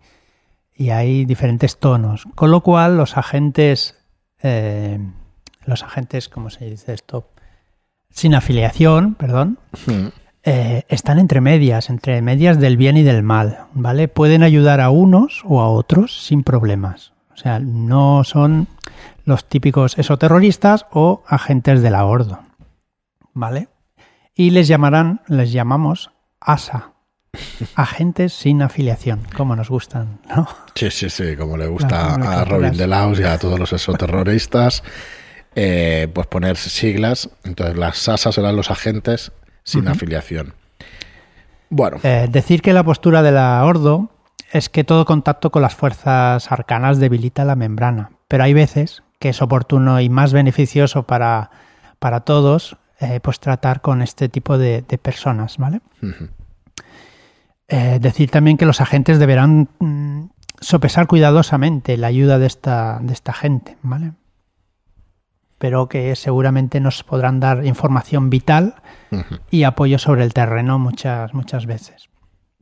hay 0.91 1.25
diferentes 1.25 1.79
tonos. 1.79 2.25
Con 2.35 2.51
lo 2.51 2.61
cual 2.61 2.95
los 2.95 3.17
agentes, 3.17 3.95
eh, 4.43 4.99
los 5.65 5.81
agentes, 5.81 6.29
¿cómo 6.29 6.51
se 6.51 6.65
dice 6.69 6.93
esto? 6.93 7.31
Sin 8.11 8.35
afiliación, 8.35 9.15
perdón, 9.15 9.57
eh, 10.43 10.83
están 10.87 11.19
entre 11.19 11.41
medias, 11.41 11.89
entre 11.89 12.21
medias 12.21 12.59
del 12.59 12.77
bien 12.77 12.97
y 12.97 13.03
del 13.03 13.23
mal, 13.23 13.65
¿vale? 13.73 14.07
Pueden 14.07 14.43
ayudar 14.43 14.81
a 14.81 14.89
unos 14.89 15.41
o 15.45 15.61
a 15.61 15.69
otros 15.69 16.25
sin 16.25 16.43
problemas. 16.43 17.11
O 17.33 17.37
sea, 17.37 17.59
no 17.59 18.23
son 18.23 18.67
los 19.25 19.45
típicos 19.45 19.97
esoterroristas 19.99 20.85
o 20.91 21.23
agentes 21.27 21.81
de 21.81 21.91
la 21.91 22.05
Ordo. 22.05 22.39
¿Vale? 23.33 23.67
Y 24.33 24.51
les 24.51 24.67
llamarán, 24.67 25.21
les 25.27 25.51
llamamos 25.51 26.11
ASA, 26.39 26.93
agentes 27.75 28.33
sin 28.33 28.61
afiliación, 28.61 29.21
como 29.35 29.55
nos 29.55 29.69
gustan, 29.69 30.21
¿no? 30.33 30.47
Sí, 30.75 30.89
sí, 30.91 31.09
sí, 31.09 31.35
como 31.35 31.57
le 31.57 31.67
gusta 31.67 32.15
a 32.15 32.45
Robin 32.45 32.89
Laus 32.89 33.19
y 33.19 33.23
a 33.23 33.37
todos 33.37 33.59
los 33.59 33.73
esoterroristas, 33.73 34.83
eh, 35.55 36.07
pues 36.13 36.27
poner 36.27 36.55
siglas. 36.55 37.29
Entonces, 37.43 37.77
las 37.77 38.07
ASA 38.07 38.31
serán 38.31 38.55
los 38.55 38.71
agentes 38.71 39.31
sin 39.67 39.87
afiliación. 39.87 40.53
Bueno. 41.69 41.97
Eh, 42.03 42.27
decir 42.31 42.61
que 42.61 42.71
la 42.71 42.83
postura 42.83 43.21
de 43.21 43.33
la 43.33 43.63
Ordo 43.65 44.09
es 44.51 44.69
que 44.69 44.85
todo 44.85 45.03
contacto 45.03 45.51
con 45.51 45.61
las 45.61 45.75
fuerzas 45.75 46.51
arcanas 46.51 46.99
debilita 46.99 47.43
la 47.43 47.55
membrana, 47.55 48.11
pero 48.29 48.45
hay 48.45 48.53
veces 48.53 49.03
que 49.19 49.29
es 49.29 49.41
oportuno 49.41 49.99
y 49.99 50.09
más 50.09 50.31
beneficioso 50.31 51.03
para, 51.03 51.51
para 51.99 52.21
todos 52.21 52.77
eh, 53.01 53.19
pues 53.21 53.39
tratar 53.41 53.81
con 53.81 54.01
este 54.01 54.29
tipo 54.29 54.57
de, 54.57 54.83
personas, 55.01 55.57
¿vale? 55.57 55.81
Eh, 57.67 57.99
decir 57.99 58.31
también 58.31 58.55
que 58.55 58.65
los 58.65 58.79
agentes 58.79 59.19
deberán 59.19 59.67
mm, 59.79 60.29
sopesar 60.61 61.07
cuidadosamente 61.07 61.97
la 61.97 62.07
ayuda 62.07 62.39
de 62.39 62.47
esta, 62.47 62.99
de 63.01 63.13
esta 63.13 63.33
gente, 63.33 63.75
¿vale? 63.81 64.13
Pero 65.57 65.87
que 65.87 66.15
seguramente 66.15 66.79
nos 66.79 67.03
podrán 67.03 67.39
dar 67.39 67.65
información 67.65 68.29
vital 68.29 68.75
y 69.49 69.63
apoyo 69.63 69.97
sobre 69.97 70.23
el 70.23 70.33
terreno 70.33 70.77
muchas, 70.77 71.33
muchas 71.33 71.65
veces. 71.65 72.09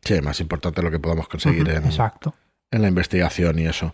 Sí, 0.01 0.21
más 0.21 0.39
importante 0.39 0.81
lo 0.81 0.91
que 0.91 0.99
podamos 0.99 1.27
conseguir 1.27 1.67
en, 1.69 1.83
en 2.71 2.81
la 2.81 2.87
investigación 2.87 3.59
y 3.59 3.65
eso. 3.65 3.93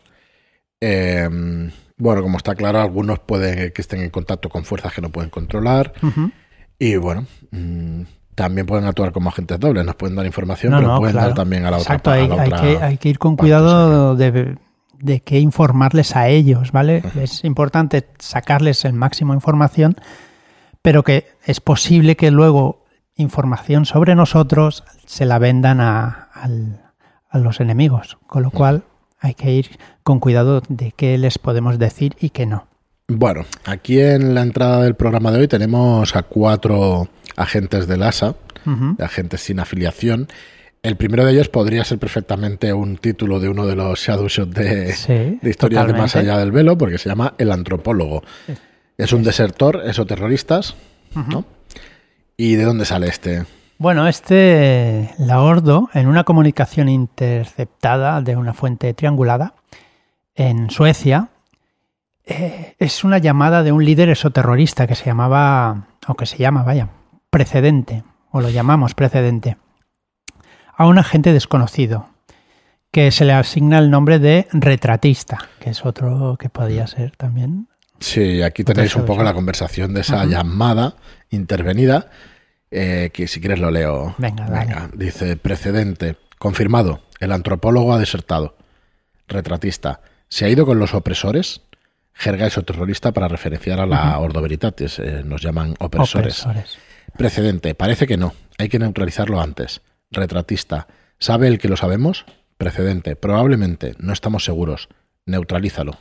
Em, 0.79 1.71
bueno, 1.97 2.21
como 2.21 2.37
está 2.37 2.55
claro, 2.55 2.81
algunos 2.81 3.19
pueden 3.19 3.71
que 3.71 3.81
estén 3.81 4.01
en 4.01 4.09
contacto 4.09 4.49
con 4.49 4.65
fuerzas 4.65 4.93
que 4.93 5.01
no 5.01 5.09
pueden 5.09 5.29
controlar. 5.29 5.93
Y 6.79 6.95
bueno, 6.95 7.27
mm, 7.51 8.01
también 8.35 8.65
pueden 8.65 8.85
actuar 8.85 9.11
como 9.11 9.29
agentes 9.29 9.59
dobles, 9.59 9.85
nos 9.85 9.95
pueden 9.95 10.15
dar 10.15 10.25
información, 10.25 10.73
pero 10.75 10.97
pueden 10.97 11.15
dar 11.15 11.33
también 11.33 11.65
a 11.65 11.71
la 11.71 11.77
otra 11.77 11.99
parte. 11.99 12.33
hay, 12.33 12.49
que, 12.49 12.83
hay 12.83 12.97
que 12.97 13.09
ir 13.09 13.19
con 13.19 13.37
cuidado 13.37 14.15
de, 14.15 14.57
de 15.01 15.21
qué 15.21 15.39
informarles 15.39 16.15
a 16.15 16.27
ellos, 16.27 16.71
¿vale? 16.71 17.03
Es 17.19 17.43
importante 17.43 18.07
sacarles 18.19 18.85
el 18.85 18.93
máximo 18.93 19.33
de 19.33 19.37
información, 19.37 19.95
pero 20.81 21.03
que 21.03 21.27
es 21.45 21.59
posible 21.59 22.15
que 22.15 22.31
luego 22.31 22.85
información 23.15 23.85
sobre 23.85 24.15
nosotros 24.15 24.83
se 25.05 25.25
la 25.25 25.39
vendan 25.39 25.81
a, 25.81 26.29
los 27.33 27.59
enemigos. 27.59 28.17
Con 28.27 28.43
lo 28.43 28.51
cual 28.51 28.83
hay 29.19 29.33
que 29.35 29.51
ir 29.51 29.79
con 30.03 30.19
cuidado 30.19 30.61
de 30.67 30.91
qué 30.91 31.17
les 31.17 31.37
podemos 31.37 31.79
decir 31.79 32.15
y 32.19 32.31
qué 32.31 32.45
no. 32.45 32.67
Bueno, 33.07 33.45
aquí 33.65 33.99
en 33.99 34.33
la 34.33 34.41
entrada 34.41 34.83
del 34.83 34.95
programa 34.95 35.31
de 35.31 35.39
hoy 35.39 35.47
tenemos 35.47 36.15
a 36.15 36.23
cuatro 36.23 37.07
agentes 37.35 37.87
del 37.87 38.03
ASA, 38.03 38.35
agentes 38.99 39.41
sin 39.41 39.59
afiliación. 39.59 40.27
El 40.83 40.95
primero 40.97 41.23
de 41.23 41.33
ellos 41.33 41.47
podría 41.47 41.85
ser 41.85 41.99
perfectamente 41.99 42.73
un 42.73 42.97
título 42.97 43.39
de 43.39 43.49
uno 43.49 43.67
de 43.67 43.75
los 43.75 43.99
shadow 43.99 44.27
shots 44.27 44.53
de, 44.55 45.39
historias 45.43 45.85
de 45.85 45.93
más 45.93 46.15
allá 46.15 46.39
del 46.39 46.51
velo, 46.51 46.75
porque 46.75 46.97
se 46.97 47.07
llama 47.07 47.35
El 47.37 47.51
antropólogo. 47.51 48.23
Es 48.97 49.13
un 49.13 49.21
desertor, 49.21 49.83
esos 49.85 50.07
terroristas, 50.07 50.75
¿no? 51.13 51.45
¿Y 52.35 52.55
de 52.55 52.63
dónde 52.63 52.85
sale 52.85 53.07
este? 53.07 53.45
Bueno, 53.77 54.07
este 54.07 55.11
Laordo, 55.19 55.89
en 55.93 56.07
una 56.07 56.23
comunicación 56.23 56.89
interceptada 56.89 58.21
de 58.21 58.35
una 58.35 58.53
fuente 58.53 58.93
triangulada 58.95 59.53
en 60.33 60.71
Suecia, 60.71 61.29
eh, 62.25 62.75
es 62.79 63.03
una 63.03 63.19
llamada 63.19 63.61
de 63.61 63.71
un 63.71 63.85
líder 63.85 64.09
esoterrorista 64.09 64.87
que 64.87 64.95
se 64.95 65.05
llamaba, 65.05 65.87
o 66.07 66.15
que 66.15 66.25
se 66.25 66.37
llama, 66.37 66.63
vaya, 66.63 66.89
precedente, 67.29 68.03
o 68.31 68.41
lo 68.41 68.49
llamamos 68.49 68.95
precedente, 68.95 69.57
a 70.75 70.87
un 70.87 70.97
agente 70.97 71.33
desconocido, 71.33 72.09
que 72.91 73.11
se 73.11 73.25
le 73.25 73.33
asigna 73.33 73.79
el 73.79 73.89
nombre 73.89 74.19
de 74.19 74.47
retratista, 74.51 75.49
que 75.59 75.71
es 75.71 75.85
otro 75.85 76.37
que 76.39 76.49
podía 76.49 76.87
ser 76.87 77.15
también. 77.15 77.67
Sí, 77.99 78.41
aquí 78.41 78.63
tenéis 78.63 78.95
un 78.95 79.05
poco 79.05 79.23
la 79.23 79.33
conversación 79.33 79.93
de 79.93 80.01
esa 80.01 80.25
llamada 80.25 80.95
intervenida, 81.29 82.09
eh, 82.71 83.11
que 83.13 83.27
si 83.27 83.39
quieres 83.39 83.59
lo 83.59 83.69
leo. 83.69 84.15
Venga, 84.17 84.47
Venga. 84.47 84.89
Dice, 84.93 85.37
precedente, 85.37 86.17
confirmado, 86.39 87.01
el 87.19 87.31
antropólogo 87.31 87.93
ha 87.93 87.99
desertado. 87.99 88.57
Retratista, 89.27 90.01
se 90.27 90.45
ha 90.45 90.49
ido 90.49 90.65
con 90.65 90.79
los 90.79 90.95
opresores, 90.95 91.61
jerga 92.13 92.49
terrorista 92.49 93.11
para 93.11 93.27
referenciar 93.27 93.79
a 93.79 93.85
la 93.85 94.17
Ordo 94.17 94.41
Veritatis, 94.41 94.99
eh, 94.99 95.21
nos 95.23 95.41
llaman 95.41 95.75
opresores. 95.79 96.45
Precedente, 97.17 97.75
parece 97.75 98.07
que 98.07 98.17
no, 98.17 98.33
hay 98.57 98.69
que 98.69 98.79
neutralizarlo 98.79 99.39
antes. 99.39 99.81
Retratista, 100.11 100.87
¿sabe 101.19 101.47
el 101.47 101.59
que 101.59 101.69
lo 101.69 101.77
sabemos? 101.77 102.25
Precedente, 102.57 103.15
probablemente, 103.15 103.95
no 103.99 104.13
estamos 104.13 104.43
seguros. 104.43 104.89
Neutralízalo. 105.25 105.97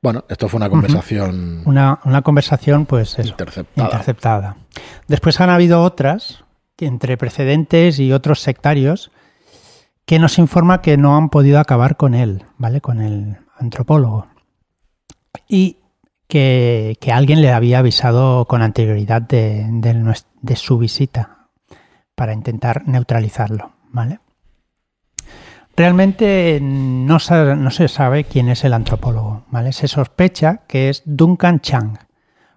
Bueno, 0.00 0.24
esto 0.28 0.48
fue 0.48 0.58
una 0.58 0.70
conversación. 0.70 1.62
una, 1.64 2.22
conversación, 2.22 2.86
pues 2.86 3.18
interceptada. 3.18 4.56
Después 5.08 5.40
han 5.40 5.50
habido 5.50 5.82
otras, 5.82 6.44
entre 6.78 7.16
precedentes 7.16 7.98
y 7.98 8.12
otros 8.12 8.40
sectarios, 8.40 9.10
que 10.06 10.18
nos 10.18 10.38
informa 10.38 10.80
que 10.80 10.96
no 10.96 11.16
han 11.16 11.28
podido 11.28 11.58
acabar 11.58 11.96
con 11.96 12.14
él, 12.14 12.44
¿vale? 12.56 12.80
Con 12.80 13.00
el 13.00 13.36
antropólogo 13.58 14.26
y 15.48 15.78
que, 16.28 16.96
alguien 17.12 17.40
le 17.40 17.52
había 17.52 17.78
avisado 17.78 18.44
con 18.44 18.62
anterioridad 18.62 19.22
de, 19.22 20.56
su 20.56 20.78
visita 20.78 21.37
para 22.18 22.32
intentar 22.32 22.82
neutralizarlo, 22.88 23.70
¿vale? 23.92 24.18
Realmente 25.76 26.58
no, 26.60 27.18
no, 27.56 27.70
se 27.70 27.86
sabe 27.86 28.24
quién 28.24 28.48
es 28.48 28.64
el 28.64 28.74
antropólogo, 28.74 29.44
¿vale? 29.50 29.72
Se 29.72 29.86
sospecha 29.86 30.62
que 30.66 30.88
es 30.88 31.02
Duncan 31.06 31.60
Chang, 31.60 31.96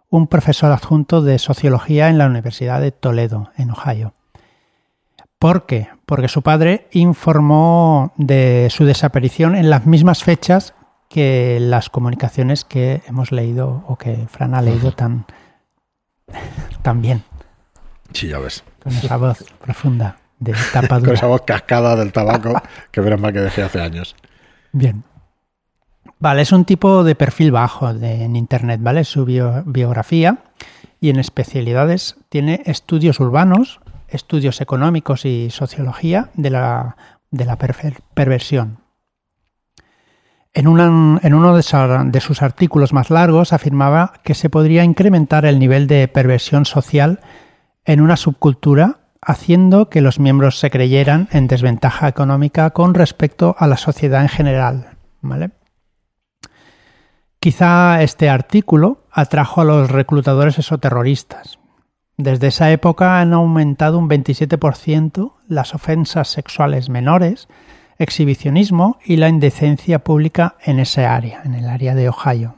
un 0.09 0.25
profesor 0.25 0.71
adjunto 0.71 1.21
de 1.21 1.37
sociología 1.37 2.09
en 2.09 2.17
la 2.17 2.25
Universidad 2.25 2.81
de 2.81 2.91
Toledo, 2.91 3.51
en 3.55 3.69
Ohio. 3.69 4.13
¿Por 5.37 5.67
qué? 5.67 5.89
Porque 6.07 6.27
su 6.27 6.41
padre 6.41 6.87
informó 6.91 8.13
de 8.17 8.67
su 8.71 8.85
desaparición 8.85 9.55
en 9.55 9.69
las 9.69 9.85
mismas 9.85 10.23
fechas 10.23 10.73
que 11.07 11.59
las 11.61 11.91
comunicaciones 11.91 12.65
que 12.65 13.03
hemos 13.07 13.31
leído 13.31 13.83
o 13.87 13.97
que 13.97 14.25
Fran 14.27 14.55
ha 14.55 14.63
leído 14.63 14.91
tan, 14.95 15.25
tan 16.81 17.03
bien. 17.03 17.23
Sí, 18.13 18.27
ya 18.27 18.39
ves. 18.39 18.63
Con 18.83 18.93
esa 18.93 19.17
voz 19.17 19.43
profunda 19.63 20.17
de 20.39 20.53
tapadura. 20.73 21.07
Con 21.07 21.15
esa 21.15 21.27
voz 21.27 21.41
cascada 21.41 21.95
del 21.95 22.11
tabaco 22.11 22.61
que 22.91 23.01
verás 23.01 23.19
más 23.19 23.33
que 23.33 23.39
dejé 23.39 23.63
hace 23.63 23.81
años. 23.81 24.15
Bien. 24.71 25.03
Vale, 26.19 26.43
es 26.43 26.51
un 26.51 26.65
tipo 26.65 27.03
de 27.03 27.15
perfil 27.15 27.51
bajo 27.51 27.89
en 27.89 28.35
Internet, 28.35 28.79
¿vale? 28.83 29.03
Su 29.05 29.25
biografía 29.25 30.37
y 30.99 31.09
en 31.09 31.19
especialidades 31.19 32.15
tiene 32.29 32.61
estudios 32.65 33.19
urbanos, 33.19 33.81
estudios 34.07 34.61
económicos 34.61 35.25
y 35.25 35.49
sociología 35.49 36.29
de 36.35 36.51
la, 36.51 36.95
de 37.31 37.45
la 37.45 37.57
perversión. 37.57 38.77
En, 40.53 40.67
uno 40.67 41.55
de, 41.55 42.21
sus 42.21 42.41
artículos 42.41 42.91
más 42.91 43.09
largos 43.09 43.53
afirmaba 43.53 44.13
que 44.23 44.33
se 44.33 44.49
podría 44.49 44.83
incrementar 44.83 45.45
el 45.45 45.59
nivel 45.59 45.87
de 45.87 46.09
perversión 46.09 46.65
social 46.65 47.21
en 47.85 48.01
una 48.01 48.17
subcultura 48.17 48.99
haciendo 49.21 49.89
que 49.89 50.01
los 50.01 50.19
miembros 50.19 50.59
se 50.59 50.71
creyeran 50.71 51.29
en 51.31 51.47
desventaja 51.47 52.07
económica 52.07 52.71
con 52.71 52.93
respecto 52.93 53.55
a 53.59 53.67
la 53.67 53.77
sociedad 53.77 54.21
en 54.21 54.29
general. 54.29 54.97
Quizá 57.39 58.01
este 58.01 58.29
artículo 58.29 59.05
atrajo 59.11 59.61
a 59.61 59.65
los 59.65 59.91
reclutadores 59.91 60.57
esoterroristas. 60.59 61.59
Desde 62.17 62.47
esa 62.47 62.71
época 62.71 63.19
han 63.19 63.33
aumentado 63.33 63.97
un 63.97 64.09
27% 64.09 65.33
las 65.47 65.73
ofensas 65.73 66.27
sexuales 66.27 66.89
menores 66.89 67.47
exhibicionismo 67.97 68.97
y 69.05 69.17
la 69.17 69.29
indecencia 69.29 70.03
pública 70.03 70.55
en 70.63 70.79
ese 70.79 71.05
área, 71.05 71.41
en 71.43 71.53
el 71.53 71.69
área 71.69 71.93
de 71.93 72.09
Ohio. 72.09 72.55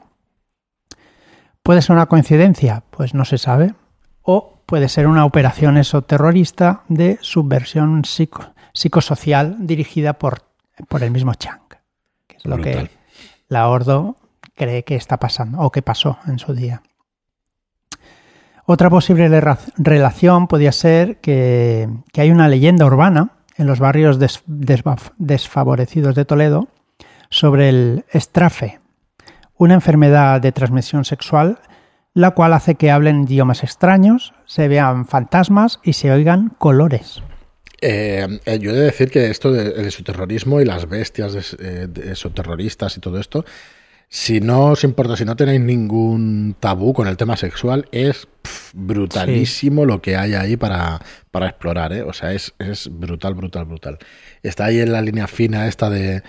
¿Puede 1.62 1.82
ser 1.82 1.96
una 1.96 2.06
coincidencia? 2.06 2.82
Pues 2.90 3.14
no 3.14 3.24
se 3.24 3.38
sabe. 3.38 3.74
O 4.22 4.53
puede 4.66 4.88
ser 4.88 5.06
una 5.06 5.24
operación 5.24 5.76
esoterrorista 5.76 6.82
de 6.88 7.18
subversión 7.20 8.02
psicosocial 8.72 9.56
dirigida 9.60 10.14
por, 10.14 10.42
por, 10.88 11.02
el 11.02 11.10
mismo 11.10 11.34
Chang, 11.34 11.60
que 12.26 12.36
es 12.36 12.44
lo 12.44 12.58
que 12.58 12.90
la 13.48 13.68
Ordo 13.68 14.16
cree 14.54 14.84
que 14.84 14.96
está 14.96 15.18
pasando 15.18 15.60
o 15.60 15.70
que 15.70 15.82
pasó 15.82 16.18
en 16.26 16.38
su 16.38 16.54
día. 16.54 16.82
Otra 18.66 18.88
posible 18.88 19.28
relación 19.76 20.46
podría 20.46 20.72
ser 20.72 21.18
que, 21.18 21.88
que 22.12 22.20
hay 22.22 22.30
una 22.30 22.48
leyenda 22.48 22.86
urbana 22.86 23.30
en 23.56 23.66
los 23.66 23.78
barrios 23.78 24.18
desfavorecidos 24.46 26.14
de 26.14 26.24
Toledo 26.24 26.68
sobre 27.28 27.68
el 27.68 28.04
estrafe, 28.10 28.80
una 29.56 29.74
enfermedad 29.74 30.40
de 30.40 30.52
transmisión 30.52 31.04
sexual 31.04 31.58
la 32.14 32.30
cual 32.30 32.52
hace 32.52 32.76
que 32.76 32.90
hablen 32.90 33.24
idiomas 33.24 33.62
extraños, 33.62 34.32
se 34.46 34.68
vean 34.68 35.06
fantasmas 35.06 35.80
y 35.82 35.94
se 35.94 36.10
oigan 36.10 36.50
colores. 36.58 37.22
Eh, 37.80 38.40
eh, 38.46 38.58
yo 38.60 38.70
he 38.70 38.74
de 38.74 38.84
decir 38.84 39.10
que 39.10 39.30
esto 39.30 39.52
del 39.52 39.84
esoterrorismo 39.84 40.60
y 40.60 40.64
las 40.64 40.88
bestias 40.88 41.32
de, 41.58 41.88
de 41.88 42.12
esoterroristas 42.12 42.96
y 42.96 43.00
todo 43.00 43.18
esto 43.18 43.44
si 44.14 44.40
no 44.40 44.66
os 44.66 44.84
importa, 44.84 45.16
si 45.16 45.24
no 45.24 45.34
tenéis 45.34 45.60
ningún 45.60 46.54
tabú 46.60 46.92
con 46.92 47.08
el 47.08 47.16
tema 47.16 47.36
sexual, 47.36 47.88
es 47.90 48.28
brutalísimo 48.72 49.84
lo 49.84 50.00
que 50.00 50.16
hay 50.16 50.34
ahí 50.34 50.56
para, 50.56 51.00
para 51.32 51.48
explorar, 51.48 51.92
¿eh? 51.92 52.02
O 52.02 52.12
sea, 52.12 52.32
es, 52.32 52.54
es, 52.60 52.88
brutal, 52.92 53.34
brutal, 53.34 53.64
brutal. 53.64 53.98
Está 54.44 54.66
ahí 54.66 54.78
en 54.78 54.92
la 54.92 55.02
línea 55.02 55.26
fina 55.26 55.66
esta 55.66 55.90
de, 55.90 56.22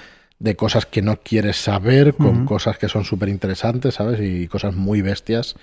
de 0.46 0.56
cosas 0.56 0.86
que 0.86 1.02
no 1.02 1.18
quieres 1.18 1.58
saber, 1.58 2.14
con 2.14 2.46
cosas 2.46 2.78
que 2.78 2.88
son 2.88 3.04
súper 3.04 3.30
interesantes, 3.30 3.96
¿sabes? 3.96 4.20
Y 4.22 4.48
cosas 4.48 4.76
muy 4.76 5.02
bestias 5.02 5.56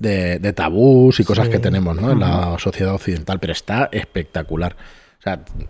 de, 0.00 0.40
de 0.40 0.52
tabús 0.52 1.20
y 1.20 1.24
cosas 1.24 1.48
que 1.48 1.60
tenemos, 1.60 1.94
¿no? 1.96 2.10
En 2.10 2.18
la 2.18 2.56
sociedad 2.58 2.94
occidental, 2.94 3.38
pero 3.38 3.52
está 3.52 3.88
espectacular 3.92 4.76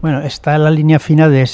bueno, 0.00 0.20
está 0.22 0.58
la 0.58 0.70
línea 0.70 0.98
fina 0.98 1.28
de, 1.28 1.48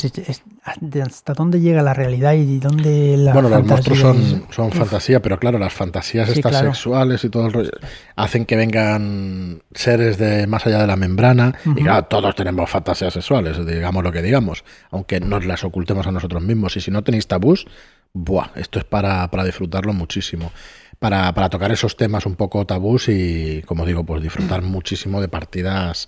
hasta 0.63 1.33
dónde 1.33 1.61
llega 1.61 1.83
la 1.83 1.95
realidad 1.95 2.35
y 2.35 2.59
dónde 2.59 3.17
la 3.17 3.33
Bueno, 3.33 3.49
los 3.49 3.65
monstruos 3.65 3.99
son, 3.99 4.45
son 4.51 4.71
fantasía, 4.71 5.21
pero 5.23 5.39
claro, 5.39 5.59
las 5.59 5.73
fantasías 5.73 6.29
estas 6.29 6.59
sexuales 6.59 7.25
y 7.25 7.31
todo 7.31 7.47
el 7.47 7.53
rollo 7.53 7.71
hacen 8.17 8.45
que 8.45 8.57
vengan 8.57 9.63
seres 9.73 10.19
de 10.19 10.47
más 10.47 10.67
allá 10.67 10.81
de 10.81 10.87
la 10.87 10.97
membrana 10.97 11.55
y 11.65 11.83
claro, 11.83 12.05
todos 12.05 12.35
tenemos 12.35 12.69
fantasías 12.69 13.15
sexuales, 13.15 13.65
digamos 13.67 14.05
lo 14.05 14.13
que 14.13 14.23
digamos, 14.23 14.65
aunque 14.91 15.19
nos 15.21 15.47
las 15.47 15.65
ocultemos 15.65 16.07
a 16.07 16.13
nosotros 16.13 16.43
mismos. 16.43 16.77
Y 16.77 16.81
si 16.81 16.91
no 16.91 17.03
tenéis 17.03 17.27
tabús, 17.27 17.67
buah, 18.13 18.51
esto 18.57 18.79
es 18.79 18.85
para, 18.85 19.29
para 19.31 19.45
disfrutarlo 19.45 19.93
muchísimo. 19.93 20.53
Para, 20.99 21.33
para 21.33 21.49
tocar 21.49 21.73
esos 21.73 21.97
temas 21.97 22.27
un 22.27 22.37
poco 22.37 22.67
tabús 22.67 23.09
y, 23.09 23.63
como 23.65 23.87
digo, 23.87 24.05
pues 24.05 24.23
disfrutar 24.23 24.61
muchísimo 24.61 25.23
de 25.23 25.29
partidas 25.29 26.07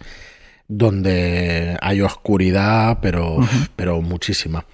donde 0.76 1.76
hay 1.80 2.00
oscuridad, 2.00 2.98
pero, 3.00 3.38
pero 3.76 4.00
muchísima. 4.00 4.64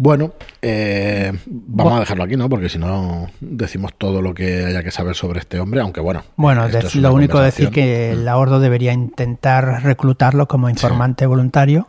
Bueno, 0.00 0.34
eh, 0.62 1.32
vamos 1.46 1.94
a 1.94 2.00
dejarlo 2.00 2.22
aquí, 2.22 2.36
¿no? 2.36 2.48
Porque 2.48 2.68
si 2.68 2.78
no 2.78 3.28
decimos 3.40 3.94
todo 3.98 4.22
lo 4.22 4.32
que 4.32 4.64
haya 4.64 4.84
que 4.84 4.92
saber 4.92 5.16
sobre 5.16 5.40
este 5.40 5.58
hombre, 5.58 5.80
aunque 5.80 6.00
bueno. 6.00 6.22
Bueno, 6.36 6.68
lo 6.94 7.12
único 7.12 7.40
decir 7.40 7.70
que 7.70 8.14
mm. 8.16 8.22
la 8.22 8.36
Ordo 8.36 8.60
debería 8.60 8.92
intentar 8.92 9.82
reclutarlo 9.82 10.46
como 10.46 10.70
informante 10.70 11.26
voluntario. 11.26 11.88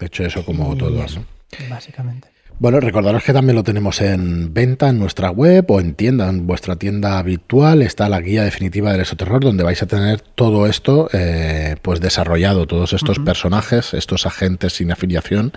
De 0.00 0.06
hecho, 0.06 0.24
eso 0.24 0.44
como 0.44 0.76
todo. 0.76 1.00
básicamente. 1.70 2.31
Bueno, 2.62 2.78
recordaros 2.78 3.24
que 3.24 3.32
también 3.32 3.56
lo 3.56 3.64
tenemos 3.64 4.00
en 4.00 4.54
venta 4.54 4.88
en 4.88 5.00
nuestra 5.00 5.32
web 5.32 5.68
o 5.68 5.80
en 5.80 5.94
tienda, 5.94 6.28
en 6.28 6.46
vuestra 6.46 6.76
tienda 6.76 7.18
habitual. 7.18 7.82
Está 7.82 8.08
la 8.08 8.20
guía 8.20 8.44
definitiva 8.44 8.92
del 8.92 9.00
esoterror, 9.00 9.42
donde 9.42 9.64
vais 9.64 9.82
a 9.82 9.88
tener 9.88 10.20
todo 10.20 10.68
esto 10.68 11.08
eh, 11.12 11.74
pues 11.82 12.00
desarrollado, 12.00 12.68
todos 12.68 12.92
estos 12.92 13.18
personajes, 13.18 13.94
estos 13.94 14.26
agentes 14.26 14.74
sin 14.74 14.92
afiliación 14.92 15.50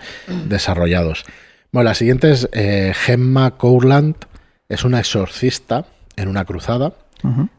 desarrollados. 0.50 1.26
Bueno, 1.72 1.90
la 1.90 1.94
siguiente 1.94 2.32
es 2.32 2.50
eh, 2.54 2.92
Gemma 2.96 3.52
Courland, 3.52 4.16
es 4.68 4.84
una 4.84 4.98
exorcista 4.98 5.86
en 6.16 6.28
una 6.28 6.44
cruzada. 6.44 6.94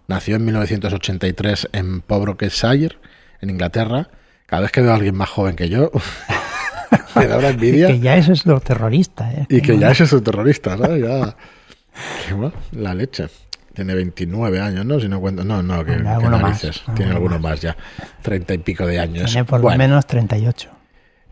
Nació 0.09 0.35
en 0.35 0.45
1983 0.45 1.69
en 1.71 2.01
Pembrokeshire, 2.01 2.97
en 3.41 3.51
Inglaterra. 3.51 4.09
Cada 4.47 4.63
vez 4.63 4.73
que 4.73 4.83
veo 4.83 4.91
a 4.91 4.97
alguien 4.97 5.15
más 5.15 5.29
joven 5.29 5.55
que 5.55 5.69
yo, 5.69 5.93
me 7.17 7.27
da 7.27 7.39
una 7.39 7.49
envidia. 7.49 7.89
que 7.89 8.01
ya 8.01 8.17
es 8.17 8.47
lo 8.47 8.61
terrorista. 8.61 9.33
¿eh? 9.33 9.47
Y 9.49 9.61
que 9.61 9.79
ya 9.79 9.91
es 9.91 9.99
su 9.99 10.21
terrorista, 10.21 10.77
la 12.73 12.95
leche. 12.95 13.29
Tiene 13.75 13.95
29 13.95 14.59
años, 14.59 14.87
¿no? 14.87 14.99
Si 14.99 15.07
no 15.07 15.21
cuento. 15.21 15.45
No, 15.45 15.63
no, 15.63 15.85
que, 15.85 15.97
Tiene 15.97 16.31
narices. 16.31 16.83
Tiene 16.95 17.13
alguno 17.13 17.39
más 17.39 17.61
ya. 17.61 17.77
30 18.23 18.55
y 18.55 18.59
pico 18.59 18.87
de 18.87 18.99
años. 18.99 19.31
Tiene 19.31 19.45
por 19.45 19.61
lo 19.61 19.69
menos 19.77 20.07
38. 20.07 20.71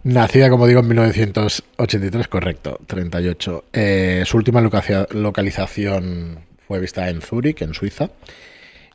Nacida, 0.04 0.50
como 0.50 0.66
digo, 0.66 0.80
en 0.80 0.88
1983, 0.88 2.28
correcto, 2.28 2.78
38. 2.86 3.64
Eh, 3.72 4.24
su 4.26 4.36
última 4.36 4.60
localización 4.60 6.40
fue 6.68 6.78
vista 6.78 7.08
en 7.08 7.22
Zúrich, 7.22 7.62
en 7.62 7.72
Suiza. 7.72 8.10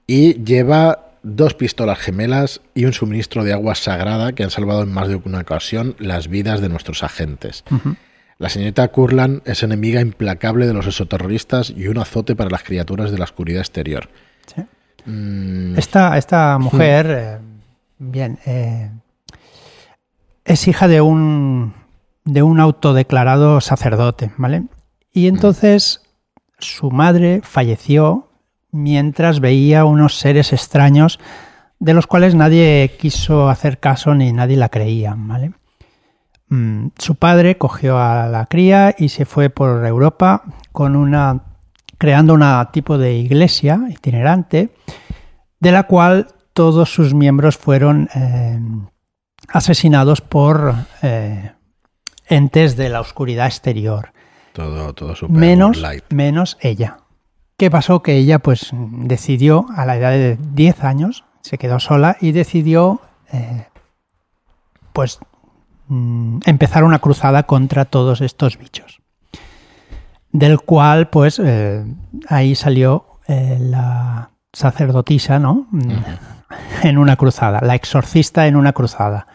Y 0.05 0.43
lleva 0.43 1.08
dos 1.23 1.53
pistolas 1.53 1.99
gemelas 1.99 2.61
y 2.73 2.85
un 2.85 2.93
suministro 2.93 3.43
de 3.43 3.53
agua 3.53 3.75
sagrada 3.75 4.33
que 4.33 4.43
han 4.43 4.49
salvado 4.49 4.83
en 4.83 4.91
más 4.91 5.07
de 5.07 5.15
una 5.15 5.39
ocasión 5.39 5.95
las 5.99 6.27
vidas 6.27 6.61
de 6.61 6.69
nuestros 6.69 7.03
agentes. 7.03 7.63
La 8.37 8.49
señorita 8.49 8.87
Kurland 8.87 9.41
es 9.45 9.63
enemiga 9.63 9.99
implacable 9.99 10.65
de 10.65 10.73
los 10.73 10.87
exoterroristas 10.87 11.69
y 11.69 11.87
un 11.87 11.97
azote 11.97 12.35
para 12.35 12.49
las 12.49 12.63
criaturas 12.63 13.11
de 13.11 13.17
la 13.17 13.25
oscuridad 13.25 13.59
exterior. 13.59 14.09
Mm. 15.05 15.77
Esta, 15.77 16.57
mujer, 16.59 17.07
eh, 17.09 17.37
bien, 17.97 18.39
eh, 18.45 18.91
es 20.45 20.67
hija 20.67 20.87
de 20.87 21.01
un, 21.01 21.73
de 22.23 22.43
un 22.43 22.59
autodeclarado 22.59 23.59
sacerdote, 23.61 24.31
¿vale? 24.37 24.63
Y 25.11 25.27
entonces 25.27 26.01
su 26.59 26.91
madre 26.91 27.41
falleció 27.43 28.28
mientras 28.71 29.39
veía 29.39 29.85
unos 29.85 30.17
seres 30.17 30.53
extraños 30.53 31.19
de 31.79 31.93
los 31.93 32.07
cuales 32.07 32.35
nadie 32.35 32.95
quiso 32.99 33.49
hacer 33.49 33.79
caso 33.79 34.13
ni 34.13 34.31
nadie 34.31 34.57
la 34.57 34.69
creía, 34.69 35.15
¿vale? 35.17 35.53
Mm, 36.49 36.87
su 36.97 37.15
padre 37.15 37.57
cogió 37.57 37.99
a 37.99 38.27
la 38.27 38.47
cría 38.47 38.95
y 38.97 39.09
se 39.09 39.25
fue 39.25 39.49
por 39.49 39.85
Europa 39.85 40.43
con 40.71 40.95
una 40.95 41.43
creando 41.97 42.33
un 42.33 42.43
tipo 42.71 42.97
de 42.97 43.13
iglesia 43.13 43.81
itinerante 43.89 44.69
de 45.59 45.71
la 45.71 45.83
cual 45.83 46.27
todos 46.53 46.91
sus 46.91 47.13
miembros 47.13 47.57
fueron 47.57 48.09
eh, 48.15 48.59
asesinados 49.49 50.21
por 50.21 50.73
eh, 51.01 51.51
entes 52.27 52.77
de 52.77 52.89
la 52.89 53.01
oscuridad 53.01 53.47
exterior. 53.47 54.13
Todo, 54.53 54.93
todo 54.93 55.13
menos, 55.27 55.81
menos 56.09 56.57
ella. 56.61 56.97
¿Qué 57.59 57.69
pasó? 57.69 58.01
Que 58.01 58.15
ella 58.15 58.39
pues 58.39 58.71
decidió 58.71 59.65
a 59.75 59.85
la 59.85 59.97
edad 59.97 60.11
de 60.11 60.37
10 60.53 60.81
años, 60.85 61.25
se 61.41 61.57
quedó 61.57 61.81
sola 61.81 62.15
y 62.21 62.31
decidió 62.31 63.01
eh, 63.33 63.67
pues 64.93 65.19
mm, 65.89 66.39
empezar 66.45 66.85
una 66.85 66.99
cruzada 66.99 67.43
contra 67.43 67.83
todos 67.83 68.21
estos 68.21 68.57
bichos. 68.57 69.01
Del 70.31 70.61
cual 70.61 71.09
pues 71.09 71.41
eh, 71.43 71.83
ahí 72.29 72.55
salió 72.55 73.19
eh, 73.27 73.57
la 73.59 74.29
sacerdotisa, 74.53 75.37
¿no? 75.37 75.67
En 76.81 76.97
una 76.97 77.17
cruzada, 77.17 77.59
la 77.61 77.75
exorcista 77.75 78.47
en 78.47 78.55
una 78.55 78.71
cruzada. 78.71 79.27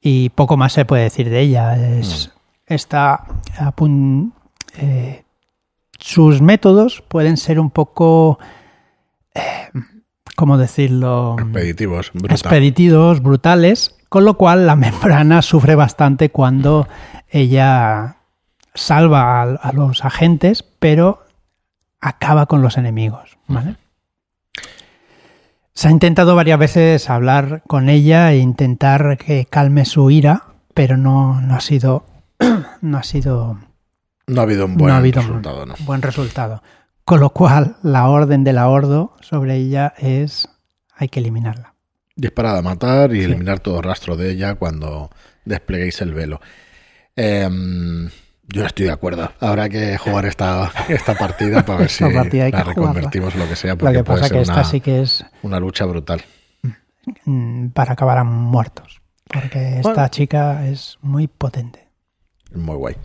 Y 0.00 0.28
poco 0.28 0.56
más 0.56 0.72
se 0.72 0.84
puede 0.84 1.02
decir 1.02 1.28
de 1.28 1.40
ella. 1.40 1.98
Es, 1.98 2.32
Está 2.66 3.24
a 3.58 3.72
sus 5.98 6.40
métodos 6.40 7.02
pueden 7.08 7.36
ser 7.36 7.60
un 7.60 7.70
poco, 7.70 8.38
eh, 9.34 9.70
¿cómo 10.36 10.58
decirlo? 10.58 11.36
Expeditivos, 11.38 12.12
expeditivos, 12.28 13.22
brutales, 13.22 13.96
con 14.08 14.24
lo 14.24 14.36
cual 14.36 14.66
la 14.66 14.76
membrana 14.76 15.42
sufre 15.42 15.74
bastante 15.74 16.30
cuando 16.30 16.88
ella 17.28 18.16
salva 18.74 19.42
a, 19.42 19.72
los 19.72 20.04
agentes, 20.04 20.62
pero 20.62 21.24
acaba 22.00 22.46
con 22.46 22.62
los 22.62 22.76
enemigos. 22.76 23.38
Se 25.72 25.88
ha 25.88 25.90
intentado 25.90 26.36
varias 26.36 26.58
veces 26.58 27.10
hablar 27.10 27.62
con 27.66 27.88
ella 27.88 28.32
e 28.32 28.38
intentar 28.38 29.18
que 29.18 29.46
calme 29.46 29.84
su 29.84 30.10
ira, 30.10 30.44
pero 30.74 30.96
no, 30.96 31.40
no 31.40 31.54
ha 31.54 31.60
sido 31.60 32.04
no 32.80 32.98
ha 32.98 33.02
sido 33.02 33.58
no 34.26 34.40
ha 34.40 34.44
habido 34.44 34.66
un 34.66 34.76
buen 34.76 35.12
resultado, 35.12 35.66
¿no? 35.66 35.74
Buen 35.80 36.02
resultado. 36.02 36.62
Con 37.04 37.20
lo 37.20 37.30
cual, 37.30 37.76
la 37.82 38.08
orden 38.08 38.44
de 38.44 38.52
la 38.52 38.68
Ordo 38.68 39.12
sobre 39.20 39.56
ella 39.56 39.92
es 39.98 40.48
hay 40.96 41.08
que 41.08 41.20
eliminarla. 41.20 41.74
Disparada 42.16 42.60
a 42.60 42.62
matar 42.62 43.14
y 43.14 43.22
eliminar 43.22 43.60
todo 43.60 43.82
rastro 43.82 44.16
de 44.16 44.30
ella 44.30 44.54
cuando 44.54 45.10
despleguéis 45.44 46.00
el 46.00 46.14
velo. 46.14 46.40
Em, 47.16 48.08
yo 48.46 48.64
estoy 48.64 48.86
de 48.86 48.92
acuerdo. 48.92 49.32
Habrá 49.40 49.68
que 49.68 49.98
jugar 49.98 50.24
esta, 50.26 50.72
esta 50.88 51.14
partida 51.14 51.64
para 51.64 51.80
ver 51.80 51.90
si 51.90 52.04
la 52.04 52.62
reconvertimos 52.62 53.34
lo 53.34 53.48
que 53.48 53.56
sea. 53.56 53.76
Porque 53.76 53.98
lo 53.98 54.04
que 54.04 54.04
pasa 54.04 54.30
que 54.30 54.40
esta 54.40 54.64
sí 54.64 54.80
que 54.80 55.02
es 55.02 55.24
una 55.42 55.58
lucha 55.60 55.84
brutal. 55.84 56.22
Mm, 57.24 57.68
para 57.68 57.92
acabar 57.92 58.18
a 58.18 58.24
muertos. 58.24 59.02
Porque 59.24 59.80
esta 59.80 60.08
chica 60.08 60.66
es 60.68 60.98
muy 61.02 61.26
potente. 61.26 61.88
Muy 62.54 62.76
guay. 62.76 62.96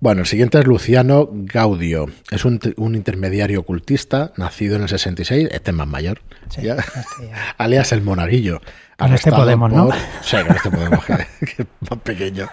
Bueno, 0.00 0.20
el 0.20 0.26
siguiente 0.28 0.60
es 0.60 0.66
Luciano 0.66 1.28
Gaudio. 1.32 2.06
Es 2.30 2.44
un, 2.44 2.60
intermediario 2.94 3.60
ocultista, 3.60 4.32
nacido 4.36 4.76
en 4.76 4.82
el 4.82 4.88
66, 4.88 5.48
este 5.50 5.72
es 5.72 5.76
más 5.76 5.88
mayor, 5.88 6.20
este 6.48 6.76
alias 7.58 7.90
el 7.90 8.02
monaguillo. 8.02 8.60
Con 8.96 9.12
este 9.12 9.32
Podemos, 9.32 9.72
¿no? 9.72 9.90
Sí, 10.22 10.36
con 10.46 10.54
este 10.54 10.70
Podemos, 10.70 11.04
que, 11.04 11.14
es 11.62 11.66
más 11.90 11.98
pequeño. 12.04 12.48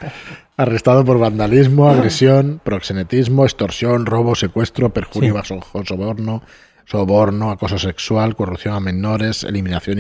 Arrestado 0.58 1.06
por 1.06 1.20
vandalismo, 1.20 1.88
agresión, 1.88 2.62
proxenetismo, 2.64 3.46
extorsión, 3.46 4.08
robo, 4.08 4.34
secuestro, 4.34 4.92
perjurio 4.92 5.36
bajo 5.36 5.62
soborno, 5.86 6.42
soborno, 6.86 7.52
acoso 7.52 7.78
sexual, 7.78 8.36
corrupción 8.36 8.74
a 8.74 8.80
menores, 8.80 9.44
eliminación 9.44 10.00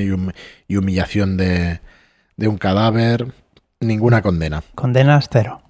y, 0.68 0.76
humillación 0.76 1.38
de, 1.38 1.80
de 2.38 2.48
un 2.48 2.58
cadáver. 2.58 3.28
Ninguna 3.82 4.24
condena. 4.24 4.64
Condenas 4.74 5.30
cero. 5.32 5.62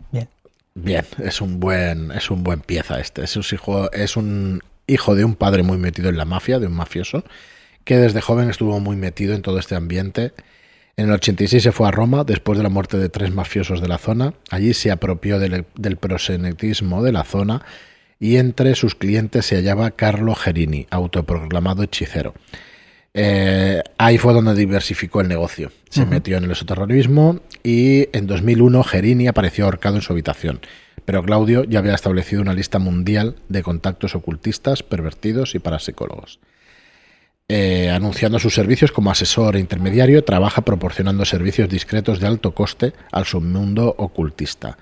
Bien, 0.78 1.06
es 1.24 1.40
un 1.40 1.62
buen, 1.62 2.12
es 2.12 2.30
un 2.30 2.44
buen 2.44 2.60
pieza 2.60 3.00
este. 3.00 3.24
Es 3.24 3.38
un 3.38 3.44
hijo, 3.50 3.92
es 3.94 4.18
un 4.18 4.62
hijo 4.88 5.16
de 5.16 5.24
un 5.24 5.36
padre 5.36 5.64
muy 5.64 5.78
metido 5.78 6.10
en 6.10 6.18
la 6.18 6.26
mafia, 6.26 6.60
de 6.60 6.68
un 6.68 6.74
mafioso, 6.74 7.24
que 7.86 7.98
desde 7.98 8.20
joven 8.20 8.50
estuvo 8.50 8.80
muy 8.82 8.98
metido 8.98 9.34
en 9.34 9.42
todo 9.42 9.58
este 9.58 9.76
ambiente. 9.76 10.34
En 10.98 11.06
el 11.06 11.14
86 11.14 11.64
se 11.64 11.72
fue 11.72 11.88
a 11.88 11.92
Roma 11.92 12.26
después 12.26 12.58
de 12.58 12.64
la 12.64 12.70
muerte 12.70 12.98
de 12.98 13.08
tres 13.08 13.32
mafiosos 13.32 13.82
de 13.82 13.88
la 13.88 13.98
zona. 13.98 14.34
Allí 14.52 14.74
se 14.74 14.92
apropió 14.92 15.40
del, 15.40 15.66
del 15.76 15.96
prosenetismo 15.96 17.02
de 17.04 17.14
la 17.14 17.24
zona 17.24 17.66
y 18.20 18.36
entre 18.36 18.76
sus 18.76 18.96
clientes 18.96 19.46
se 19.46 19.56
hallaba 19.56 19.92
Carlo 19.92 20.36
Gerini, 20.36 20.88
autoproclamado 20.90 21.84
hechicero. 21.84 22.34
Eh, 23.18 23.82
ahí 23.98 24.18
fue 24.18 24.34
donde 24.34 24.54
diversificó 24.54 25.22
el 25.22 25.30
negocio. 25.30 25.72
Se 25.90 26.06
metió 26.06 26.36
en 26.36 26.44
el 26.44 26.52
esoterrorismo 26.52 27.40
y 27.64 28.10
en 28.12 28.28
2001 28.28 28.84
Gerini 28.84 29.28
apareció 29.28 29.64
ahorcado 29.64 29.96
en 29.96 30.02
su 30.02 30.12
habitación. 30.12 30.60
Pero 31.06 31.24
Claudio 31.24 31.64
ya 31.64 31.80
había 31.80 31.96
establecido 31.96 32.42
una 32.42 32.54
lista 32.54 32.78
mundial 32.78 33.38
de 33.48 33.64
contactos 33.64 34.16
ocultistas, 34.16 34.84
pervertidos 34.84 35.56
y 35.56 35.60
parapsicólogos. 35.60 36.40
Eh, 37.48 37.90
anunciando 37.90 38.38
sus 38.38 38.54
servicios 38.54 38.92
como 38.92 39.12
asesor 39.12 39.56
e 39.56 39.60
intermediario, 39.62 40.26
trabaja 40.26 40.64
proporcionando 40.64 41.24
servicios 41.24 41.70
discretos 41.70 42.20
de 42.20 42.28
alto 42.28 42.54
coste 42.54 42.92
al 43.14 43.24
submundo 43.24 43.96
ocultista. 43.98 44.78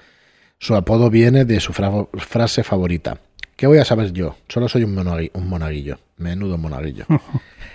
Su 0.58 0.74
apodo 0.74 1.12
viene 1.12 1.46
de 1.46 1.60
su 1.60 1.72
frase 1.72 2.64
favorita. 2.64 3.20
¿Qué 3.56 3.68
voy 3.68 3.78
a 3.78 3.86
saber 3.86 4.12
yo? 4.12 4.38
Solo 4.48 4.70
soy 4.70 4.86
un, 4.86 4.98
un 4.98 5.48
monaguillo. 5.48 6.00
Menudo 6.18 6.58
monaguillo. 6.58 7.06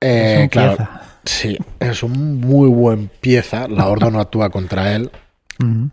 Eh, 0.00 0.48
claro, 0.50 0.76
sí, 1.24 1.58
es 1.80 2.02
un 2.02 2.40
muy 2.40 2.68
buen 2.68 3.08
pieza. 3.20 3.68
La 3.68 3.88
Ordo 3.88 4.10
no 4.10 4.20
actúa 4.20 4.50
contra 4.50 4.94
él 4.94 5.10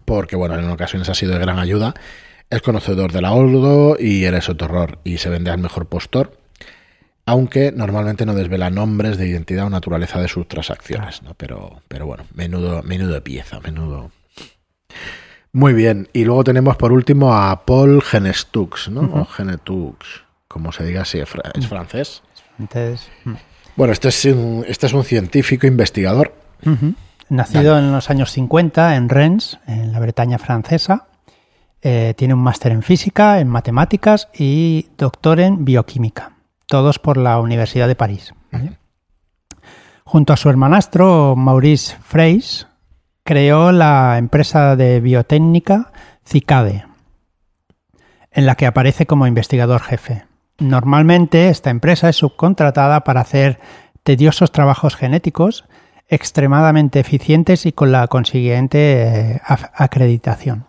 porque, 0.06 0.36
bueno, 0.36 0.58
en 0.60 0.70
ocasiones 0.70 1.10
ha 1.10 1.16
sido 1.16 1.34
de 1.34 1.40
gran 1.40 1.60
ayuda. 1.60 1.96
Es 2.50 2.62
conocedor 2.62 3.12
de 3.12 3.22
la 3.22 3.32
Ordo 3.32 3.98
y 4.00 4.26
el 4.26 4.36
esoterror 4.36 5.00
y 5.04 5.18
se 5.18 5.30
vende 5.30 5.50
al 5.50 5.58
mejor 5.58 5.88
postor, 5.88 6.38
aunque 7.26 7.72
normalmente 7.72 8.26
no 8.28 8.36
desvela 8.36 8.70
nombres 8.70 9.18
de 9.18 9.28
identidad 9.28 9.66
o 9.66 9.70
naturaleza 9.72 10.22
de 10.22 10.28
sus 10.28 10.48
transacciones. 10.48 11.24
¿no? 11.24 11.34
Pero, 11.34 11.82
pero 11.88 12.06
bueno, 12.06 12.26
menudo, 12.36 12.84
menudo 12.84 13.24
pieza, 13.24 13.60
menudo. 13.62 14.12
Muy 15.52 15.74
bien. 15.74 16.08
Y 16.14 16.26
luego 16.26 16.44
tenemos 16.44 16.76
por 16.76 16.92
último 16.92 17.34
a 17.34 17.66
Paul 17.66 18.04
Genestux, 18.04 18.90
¿no? 18.90 19.02
O 19.22 19.26
Genetux, 19.26 20.24
como 20.48 20.72
se 20.72 20.84
diga 20.86 21.02
así, 21.02 21.20
es 21.20 21.68
francés. 21.68 22.22
Entonces, 22.60 23.10
bueno, 23.76 23.94
este 23.94 24.10
es 24.10 24.26
un, 24.26 24.66
este 24.68 24.88
es 24.88 24.94
un 24.94 25.04
científico 25.04 25.68
investigador. 25.68 26.34
Nacido 27.30 27.78
en 27.78 27.92
los 27.92 28.10
años 28.10 28.32
50 28.32 28.96
en 28.96 29.10
Rennes, 29.10 29.60
en 29.68 29.92
la 29.92 30.00
Bretaña 30.00 30.38
francesa. 30.38 31.08
Eh, 31.82 32.14
tiene 32.18 32.34
un 32.34 32.40
máster 32.40 32.72
en 32.72 32.82
física, 32.82 33.40
en 33.40 33.48
matemáticas 33.48 34.30
y 34.34 34.88
doctor 34.98 35.40
en 35.40 35.66
bioquímica. 35.66 36.32
Todos 36.66 36.98
por 37.00 37.18
la 37.18 37.40
Universidad 37.40 37.88
de 37.88 37.96
París. 37.96 38.34
Junto 40.04 40.34
a 40.34 40.38
su 40.38 40.50
hermanastro 40.50 41.36
Maurice 41.36 41.98
Freys, 42.02 42.68
creó 43.24 43.72
la 43.72 44.18
empresa 44.18 44.76
de 44.76 45.00
biotécnica 45.02 45.92
Cicade, 46.24 46.86
en 48.32 48.46
la 48.46 48.56
que 48.56 48.66
aparece 48.66 49.06
como 49.06 49.28
investigador 49.28 49.82
jefe. 49.82 50.26
Normalmente 50.58 51.50
esta 51.50 51.70
empresa 51.70 52.10
es 52.10 52.18
subcontratada 52.18 53.04
para 53.04 53.22
hacer 53.22 53.60
tediosos 54.04 54.52
trabajos 54.52 54.96
genéticos 54.96 55.66
extremadamente 56.08 57.00
eficientes 57.00 57.66
y 57.66 57.72
con 57.72 57.92
la 57.92 58.08
consiguiente 58.08 59.34
eh, 59.34 59.42
acreditación. 59.74 60.66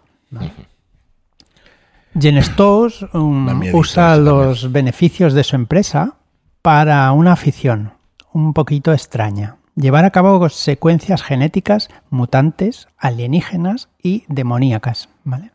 Genestos 2.18 3.07
um, 3.12 3.62
usa 3.75 4.16
los 4.16 4.72
beneficios 4.72 5.35
de 5.35 5.44
su 5.44 5.57
empresa 5.57 6.16
para 6.62 7.12
una 7.12 7.33
afición 7.33 7.92
un 8.33 8.55
poquito 8.55 8.92
extraña 8.92 9.57
llevar 9.77 10.05
a 10.07 10.11
cabo 10.11 10.49
secuencias 10.49 11.22
genéticas 11.22 11.88
mutantes, 12.11 12.88
alienígenas 12.96 13.88
y 14.03 14.25
demoníacas. 14.29 15.09
¿vale? 15.22 15.53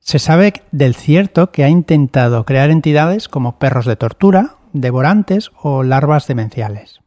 Se 0.00 0.18
sabe 0.18 0.52
del 0.72 0.94
cierto 0.94 1.52
que 1.52 1.64
ha 1.64 1.68
intentado 1.68 2.44
crear 2.44 2.70
entidades 2.70 3.28
como 3.28 3.58
perros 3.58 3.86
de 3.86 3.96
tortura, 3.96 4.56
devorantes 4.72 5.50
o 5.62 5.82
larvas 5.82 6.26
demenciales. 6.26 7.00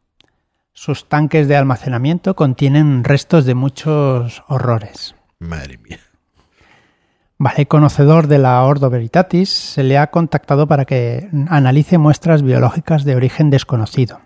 Sus 0.72 1.08
tanques 1.08 1.46
de 1.46 1.56
almacenamiento 1.56 2.34
contienen 2.34 3.04
restos 3.04 3.44
de 3.44 3.54
muchos 3.54 4.42
horrores. 4.48 5.14
Madre 5.38 5.78
mía. 5.78 6.00
Vale, 7.36 7.66
conocedor 7.66 8.26
de 8.26 8.38
la 8.38 8.62
Ordo 8.62 8.90
Veritatis, 8.90 9.50
se 9.50 9.82
le 9.82 9.98
ha 9.98 10.06
contactado 10.06 10.66
para 10.66 10.84
que 10.84 11.28
analice 11.48 11.98
muestras 11.98 12.42
biológicas 12.42 13.04
de 13.04 13.16
origen 13.16 13.50
desconocido 13.50 14.20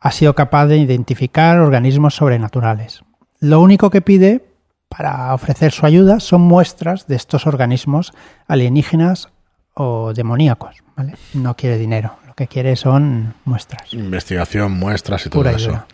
ha 0.00 0.12
sido 0.12 0.34
capaz 0.34 0.66
de 0.66 0.78
identificar 0.78 1.58
organismos 1.58 2.14
sobrenaturales. 2.14 3.02
Lo 3.40 3.60
único 3.60 3.90
que 3.90 4.00
pide 4.00 4.47
para 4.88 5.34
ofrecer 5.34 5.72
su 5.72 5.86
ayuda 5.86 6.20
son 6.20 6.40
muestras 6.42 7.06
de 7.06 7.16
estos 7.16 7.46
organismos 7.46 8.12
alienígenas 8.46 9.28
o 9.74 10.12
demoníacos. 10.14 10.76
No 11.34 11.54
quiere 11.56 11.78
dinero, 11.78 12.16
lo 12.26 12.34
que 12.34 12.48
quiere 12.48 12.74
son 12.76 13.34
muestras. 13.44 13.92
Investigación, 13.94 14.72
muestras 14.72 15.26
y 15.26 15.30
todo 15.30 15.48
eso. 15.48 15.84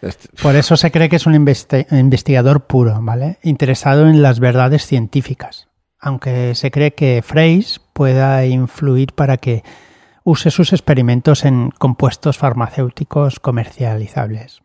Este- 0.00 0.28
Por 0.42 0.56
eso 0.56 0.76
se 0.76 0.90
cree 0.90 1.08
que 1.08 1.16
es 1.16 1.26
un 1.26 1.34
investigador 1.34 2.66
puro, 2.66 2.98
¿vale? 3.02 3.38
Interesado 3.42 4.08
en 4.08 4.22
las 4.22 4.40
verdades 4.40 4.86
científicas. 4.86 5.68
Aunque 5.98 6.54
se 6.54 6.70
cree 6.70 6.92
que 6.94 7.22
Freys 7.24 7.80
pueda 7.92 8.44
influir 8.46 9.12
para 9.14 9.38
que 9.38 9.64
use 10.22 10.50
sus 10.50 10.72
experimentos 10.72 11.44
en 11.44 11.70
compuestos 11.70 12.36
farmacéuticos 12.38 13.40
comercializables. 13.40 14.62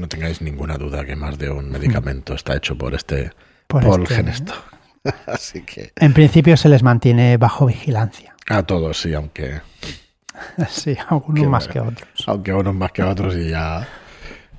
No 0.00 0.08
tengáis 0.08 0.42
ninguna 0.42 0.76
duda 0.76 1.04
que 1.04 1.16
más 1.16 1.38
de 1.38 1.50
un 1.50 1.70
medicamento 1.70 2.34
está 2.34 2.56
hecho 2.56 2.76
por 2.76 2.94
este 2.94 3.30
por, 3.66 3.84
este, 3.84 4.14
Genesto. 4.14 4.54
Así 5.26 5.62
que. 5.62 5.92
En 5.96 6.12
principio 6.12 6.56
se 6.56 6.68
les 6.68 6.82
mantiene 6.82 7.36
bajo 7.36 7.66
vigilancia. 7.66 8.34
A 8.48 8.62
todos, 8.62 9.00
sí, 9.00 9.14
aunque. 9.14 9.60
sí, 10.68 10.96
algunos 11.08 11.46
más 11.46 11.68
que 11.68 11.80
otros. 11.80 12.08
Aunque 12.26 12.52
unos 12.52 12.74
más 12.74 12.92
que 12.92 13.02
otros 13.02 13.34
y 13.36 13.50
ya. 13.50 13.88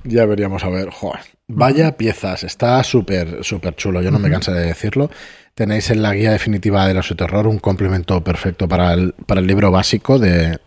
Ya 0.04 0.26
veríamos 0.26 0.64
a 0.64 0.70
ver. 0.70 0.90
Joder, 0.90 1.22
vaya 1.48 1.98
piezas, 1.98 2.44
está 2.44 2.84
súper, 2.84 3.44
súper 3.44 3.76
chulo. 3.76 4.02
Yo 4.02 4.12
no 4.12 4.20
me 4.20 4.30
canso 4.30 4.52
de 4.52 4.66
decirlo. 4.66 5.10
Tenéis 5.54 5.90
en 5.90 6.02
la 6.02 6.14
guía 6.14 6.32
definitiva 6.32 6.88
de 6.88 7.02
su 7.02 7.16
terror 7.16 7.48
un 7.48 7.58
complemento 7.58 8.24
perfecto 8.24 8.68
para 8.68 8.94
el, 8.94 9.14
para 9.26 9.42
el 9.42 9.48
libro 9.48 9.72
básico 9.72 10.20
de, 10.20 10.60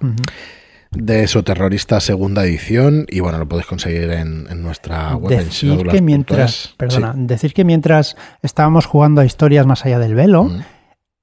de 0.90 1.26
Terrorista 1.44 2.00
segunda 2.00 2.44
edición 2.44 3.06
y 3.08 3.20
bueno, 3.20 3.38
lo 3.38 3.48
podéis 3.48 3.66
conseguir 3.66 4.10
en, 4.10 4.62
nuestra 4.62 5.14
web. 5.14 5.44
Decir 5.44 5.86
que 5.86 6.02
mientras, 6.02 6.74
perdona, 6.76 7.14
decir 7.16 7.54
que 7.54 7.64
mientras 7.64 8.16
estábamos 8.42 8.86
jugando 8.86 9.20
a 9.20 9.24
historias 9.24 9.66
más 9.66 9.86
allá 9.86 9.98
del 9.98 10.14
velo, 10.14 10.50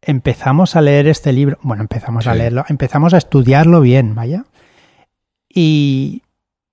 empezamos 0.02 0.76
a 0.76 0.82
leer 0.82 1.08
este 1.08 1.34
libro, 1.34 1.58
bueno, 1.62 1.84
empezamos 1.84 2.28
a 2.28 2.34
leerlo, 2.34 2.66
empezamos 2.70 3.14
a 3.14 3.18
estudiarlo 3.18 3.82
bien, 3.82 4.16
vaya. 4.16 4.46
Y 5.50 6.24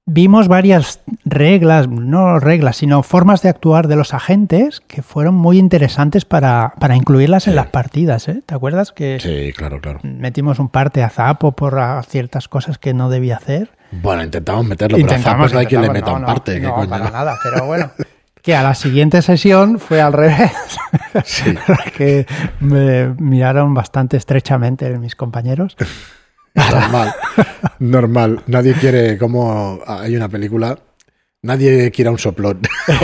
vimos 0.07 0.49
varias 0.49 1.01
reglas, 1.25 1.89
no 1.89 2.39
reglas, 2.39 2.77
sino 2.77 3.03
formas 3.03 3.43
de 3.43 3.49
actuar 3.49 3.89
de 3.89 3.97
los 3.97 4.15
agentes 4.15 4.81
que 4.87 5.03
fueron 5.03 5.35
muy 5.35 5.59
interesantes 5.59 6.25
para, 6.25 6.73
incluirlas 6.95 7.49
en 7.49 7.57
las 7.57 7.69
partidas. 7.69 8.29
¿eh? 8.29 8.43
¿Te 8.45 8.55
acuerdas 8.55 8.93
que 8.93 9.19
sí, 9.21 9.53
claro, 9.53 9.81
claro. 9.81 10.01
metimos 10.03 10.59
un 10.59 10.69
parte 10.69 11.03
a 11.03 11.11
Zapo 11.11 11.53
por 11.53 11.79
ciertas 12.07 12.49
cosas 12.49 12.79
que 12.79 12.95
no 12.95 13.09
debía 13.09 13.37
hacer? 13.37 13.71
Bueno, 13.91 14.23
intentamos 14.25 14.67
meterlo, 14.67 14.99
pero 15.01 15.15
a 15.15 15.19
Zapo 15.19 15.59
hay 15.59 15.67
quien 15.67 15.83
le 15.83 15.91
meta 15.91 16.13
un 16.13 16.25
parte. 16.25 16.61
No, 16.61 16.87
para 16.89 17.11
nada, 17.11 17.37
pero 17.43 17.65
bueno. 17.67 17.91
que 18.43 18.55
a 18.55 18.63
la 18.63 18.75
siguiente 18.75 19.23
sesión 19.23 19.79
fue 19.79 20.01
al 20.01 20.13
revés. 20.13 20.53
Sí. 21.25 21.55
que 21.97 22.27
me 22.61 23.09
miraron 23.19 23.73
bastante 23.73 24.17
estrechamente 24.17 24.99
mis 24.99 25.17
compañeros. 25.17 25.77
Normal, 26.55 27.15
normal. 27.81 28.43
Nadie 28.47 28.75
quiere, 28.75 29.19
como 29.19 29.81
hay 29.87 30.17
una 30.17 30.29
película, 30.29 30.79
nadie 31.43 31.91
quiere 31.91 32.11
un 32.11 32.19
soplón. 32.19 32.61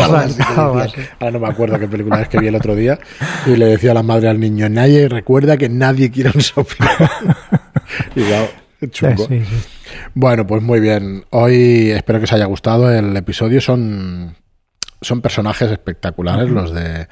Ahora 0.56 1.30
no 1.32 1.40
me 1.40 1.48
acuerdo 1.48 1.78
qué 1.78 1.88
película 1.88 2.22
es 2.22 2.28
que 2.28 2.38
vi 2.38 2.46
el 2.46 2.54
otro 2.54 2.74
día 2.74 2.98
y 3.46 3.56
le 3.56 3.66
decía 3.66 3.90
a 3.90 3.94
la 3.94 4.02
madre 4.02 4.28
al 4.28 4.40
niño, 4.40 4.68
nadie 4.68 5.08
recuerda 5.08 5.56
que 5.56 5.68
nadie 5.68 6.10
quiere 6.10 6.30
un 6.34 6.40
soplón. 6.40 6.88
y 8.14 8.88
chungo. 8.88 9.28
Bueno, 10.14 10.46
pues 10.46 10.62
muy 10.62 10.80
bien. 10.80 11.24
Hoy 11.30 11.90
espero 11.90 12.18
que 12.18 12.24
os 12.24 12.32
haya 12.32 12.46
gustado 12.46 12.90
el 12.90 13.16
episodio. 13.16 13.60
Son, 13.60 14.36
son 15.00 15.20
personajes 15.20 15.70
espectaculares 15.70 16.48
los 16.48 16.72
de 16.72 17.08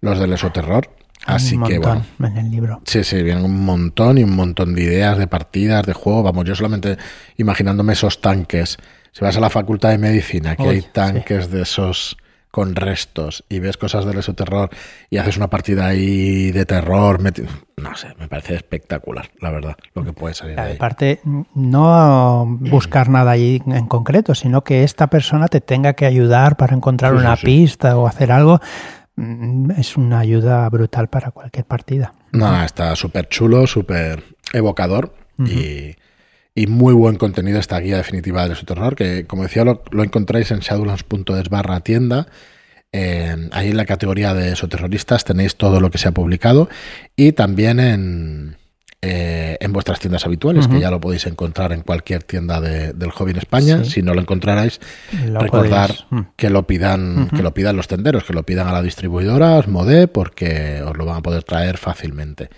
los 0.00 0.18
del 0.18 0.32
esoterror. 0.32 0.88
Así 1.24 1.58
que 1.58 1.78
bueno. 1.78 2.04
En 2.20 2.36
el 2.36 2.50
libro. 2.50 2.80
Sí, 2.84 3.02
sí, 3.02 3.22
vienen 3.22 3.44
un 3.44 3.64
montón 3.64 4.18
y 4.18 4.24
un 4.24 4.36
montón 4.36 4.74
de 4.74 4.82
ideas, 4.82 5.18
de 5.18 5.26
partidas, 5.26 5.84
de 5.86 5.92
juego. 5.92 6.22
Vamos, 6.22 6.44
yo 6.44 6.54
solamente 6.54 6.98
imaginándome 7.36 7.94
esos 7.94 8.20
tanques. 8.20 8.76
Si 9.12 9.24
vas 9.24 9.36
a 9.36 9.40
la 9.40 9.50
facultad 9.50 9.90
de 9.90 9.98
medicina, 9.98 10.56
que 10.56 10.68
hay 10.68 10.82
tanques 10.82 11.50
de 11.50 11.62
esos 11.62 12.16
con 12.56 12.74
restos 12.74 13.44
y 13.50 13.58
ves 13.58 13.76
cosas 13.76 14.06
del 14.06 14.24
terror 14.34 14.70
y 15.10 15.18
haces 15.18 15.36
una 15.36 15.48
partida 15.48 15.88
ahí 15.88 16.52
de 16.52 16.64
terror, 16.64 17.20
no 17.22 17.96
sé, 17.96 18.14
me 18.18 18.28
parece 18.28 18.54
espectacular, 18.54 19.30
la 19.42 19.50
verdad, 19.50 19.76
lo 19.94 20.02
que 20.04 20.14
puede 20.14 20.32
salir 20.32 20.56
de 20.56 20.62
ahí. 20.62 20.74
Aparte, 20.76 21.20
no 21.54 22.46
buscar 22.60 23.10
nada 23.10 23.32
ahí 23.32 23.62
en 23.66 23.86
concreto, 23.86 24.34
sino 24.34 24.64
que 24.64 24.84
esta 24.84 25.08
persona 25.08 25.48
te 25.48 25.60
tenga 25.60 25.92
que 25.92 26.06
ayudar 26.06 26.56
para 26.56 26.74
encontrar 26.74 27.14
una 27.14 27.36
pista 27.36 27.98
o 27.98 28.06
hacer 28.06 28.32
algo. 28.32 28.60
Mm, 29.16 29.70
es 29.72 29.96
una 29.96 30.20
ayuda 30.20 30.68
brutal 30.68 31.08
para 31.08 31.30
cualquier 31.30 31.64
partida. 31.64 32.12
No, 32.32 32.62
está 32.62 32.94
súper 32.96 33.28
chulo, 33.28 33.66
súper 33.66 34.22
evocador 34.52 35.14
y, 35.38 35.96
muy 36.68 36.94
buen 36.94 37.16
contenido 37.16 37.58
esta 37.58 37.78
guía 37.80 37.98
definitiva 37.98 38.48
de 38.48 38.54
su 38.54 38.64
terror, 38.64 38.94
que 38.94 39.26
como 39.26 39.42
decía 39.42 39.64
lo, 39.64 40.02
encontráis 40.02 40.50
en 40.50 40.60
shadowlands.es 40.60 41.48
barra 41.48 41.80
tienda. 41.80 42.28
ahí 42.92 43.70
en 43.70 43.76
la 43.76 43.84
categoría 43.84 44.34
de 44.34 44.52
esoterroristas 44.52 45.24
tenéis 45.24 45.56
todo 45.56 45.80
lo 45.80 45.90
que 45.90 45.98
se 45.98 46.08
ha 46.08 46.12
publicado 46.12 46.68
y 47.14 47.32
también 47.32 47.80
en, 47.80 48.56
eh, 49.02 49.58
en 49.60 49.72
vuestras 49.72 50.00
tiendas 50.00 50.24
habituales, 50.24 50.68
que 50.68 50.80
ya 50.80 50.90
lo 50.90 51.00
podéis 51.00 51.26
encontrar 51.26 51.72
en 51.72 51.82
cualquier 51.82 52.22
tienda 52.22 52.60
del 52.60 53.10
hobby 53.10 53.32
en 53.32 53.36
España. 53.36 53.84
Si 53.84 54.02
no 54.02 54.14
lo 54.14 54.20
encontrarais, 54.20 54.80
recordar 55.32 55.92
mm. 56.10 56.20
que 56.34 56.50
lo 56.50 56.66
pidan, 56.66 57.28
que 57.28 57.42
lo 57.42 57.52
pidan 57.52 57.76
los 57.76 57.88
tenderos, 57.88 58.24
que 58.24 58.32
lo 58.32 58.42
pidan 58.44 58.68
a 58.68 58.72
la 58.72 58.82
distribuidora, 58.82 59.56
Osmode, 59.56 60.08
porque 60.08 60.82
os 60.82 60.96
lo 60.96 61.04
van 61.04 61.18
a 61.18 61.22
poder 61.22 61.44
traer 61.44 61.76
fácilmente. 61.76 62.48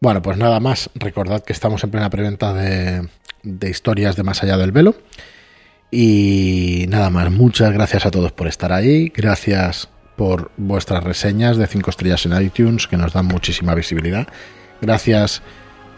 Bueno, 0.00 0.22
pues 0.22 0.36
nada 0.36 0.60
más, 0.60 0.90
recordad 0.94 1.42
que 1.42 1.52
estamos 1.52 1.82
en 1.82 1.90
plena 1.90 2.10
preventa 2.10 2.52
de, 2.52 3.08
de 3.42 3.70
historias 3.70 4.16
de 4.16 4.22
más 4.22 4.42
allá 4.42 4.56
del 4.56 4.72
velo. 4.72 4.94
Y 5.90 6.86
nada 6.88 7.10
más, 7.10 7.30
muchas 7.32 7.72
gracias 7.72 8.06
a 8.06 8.10
todos 8.10 8.32
por 8.32 8.46
estar 8.46 8.72
ahí, 8.72 9.08
gracias 9.08 9.88
por 10.16 10.52
vuestras 10.56 11.02
reseñas 11.02 11.56
de 11.56 11.66
5 11.66 11.90
estrellas 11.90 12.26
en 12.26 12.40
iTunes 12.40 12.86
que 12.86 12.96
nos 12.96 13.12
dan 13.12 13.26
muchísima 13.26 13.74
visibilidad. 13.74 14.28
Gracias 14.80 15.42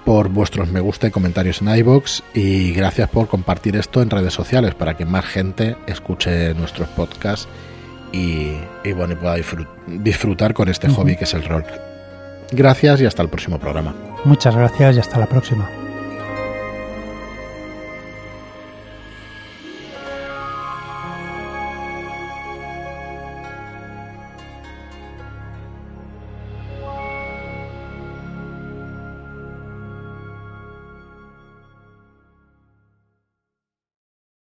por 0.04 0.28
vuestros 0.28 0.70
me 0.70 0.80
gusta 0.80 1.06
y 1.06 1.10
comentarios 1.10 1.62
en 1.62 1.68
iBox 1.68 2.22
y 2.34 2.72
gracias 2.72 3.08
por 3.08 3.28
compartir 3.28 3.76
esto 3.76 4.02
en 4.02 4.10
redes 4.10 4.32
sociales 4.32 4.74
para 4.74 4.96
que 4.96 5.04
más 5.04 5.24
gente 5.24 5.76
escuche 5.86 6.54
nuestros 6.54 6.88
podcasts 6.88 7.48
y, 8.12 8.52
bueno, 8.94 9.16
pueda 9.18 9.36
disfrutar 9.86 10.52
con 10.52 10.68
este 10.68 10.88
hobby 10.88 11.16
que 11.16 11.24
es 11.24 11.34
el 11.34 11.44
rol. 11.44 11.64
Gracias 12.50 13.00
y 13.00 13.06
hasta 13.06 13.22
el 13.22 13.30
próximo 13.30 13.58
programa. 13.58 13.94
Muchas 14.24 14.54
gracias 14.54 14.96
y 14.96 15.00
hasta 15.00 15.18
la 15.18 15.26
próxima. 15.26 15.68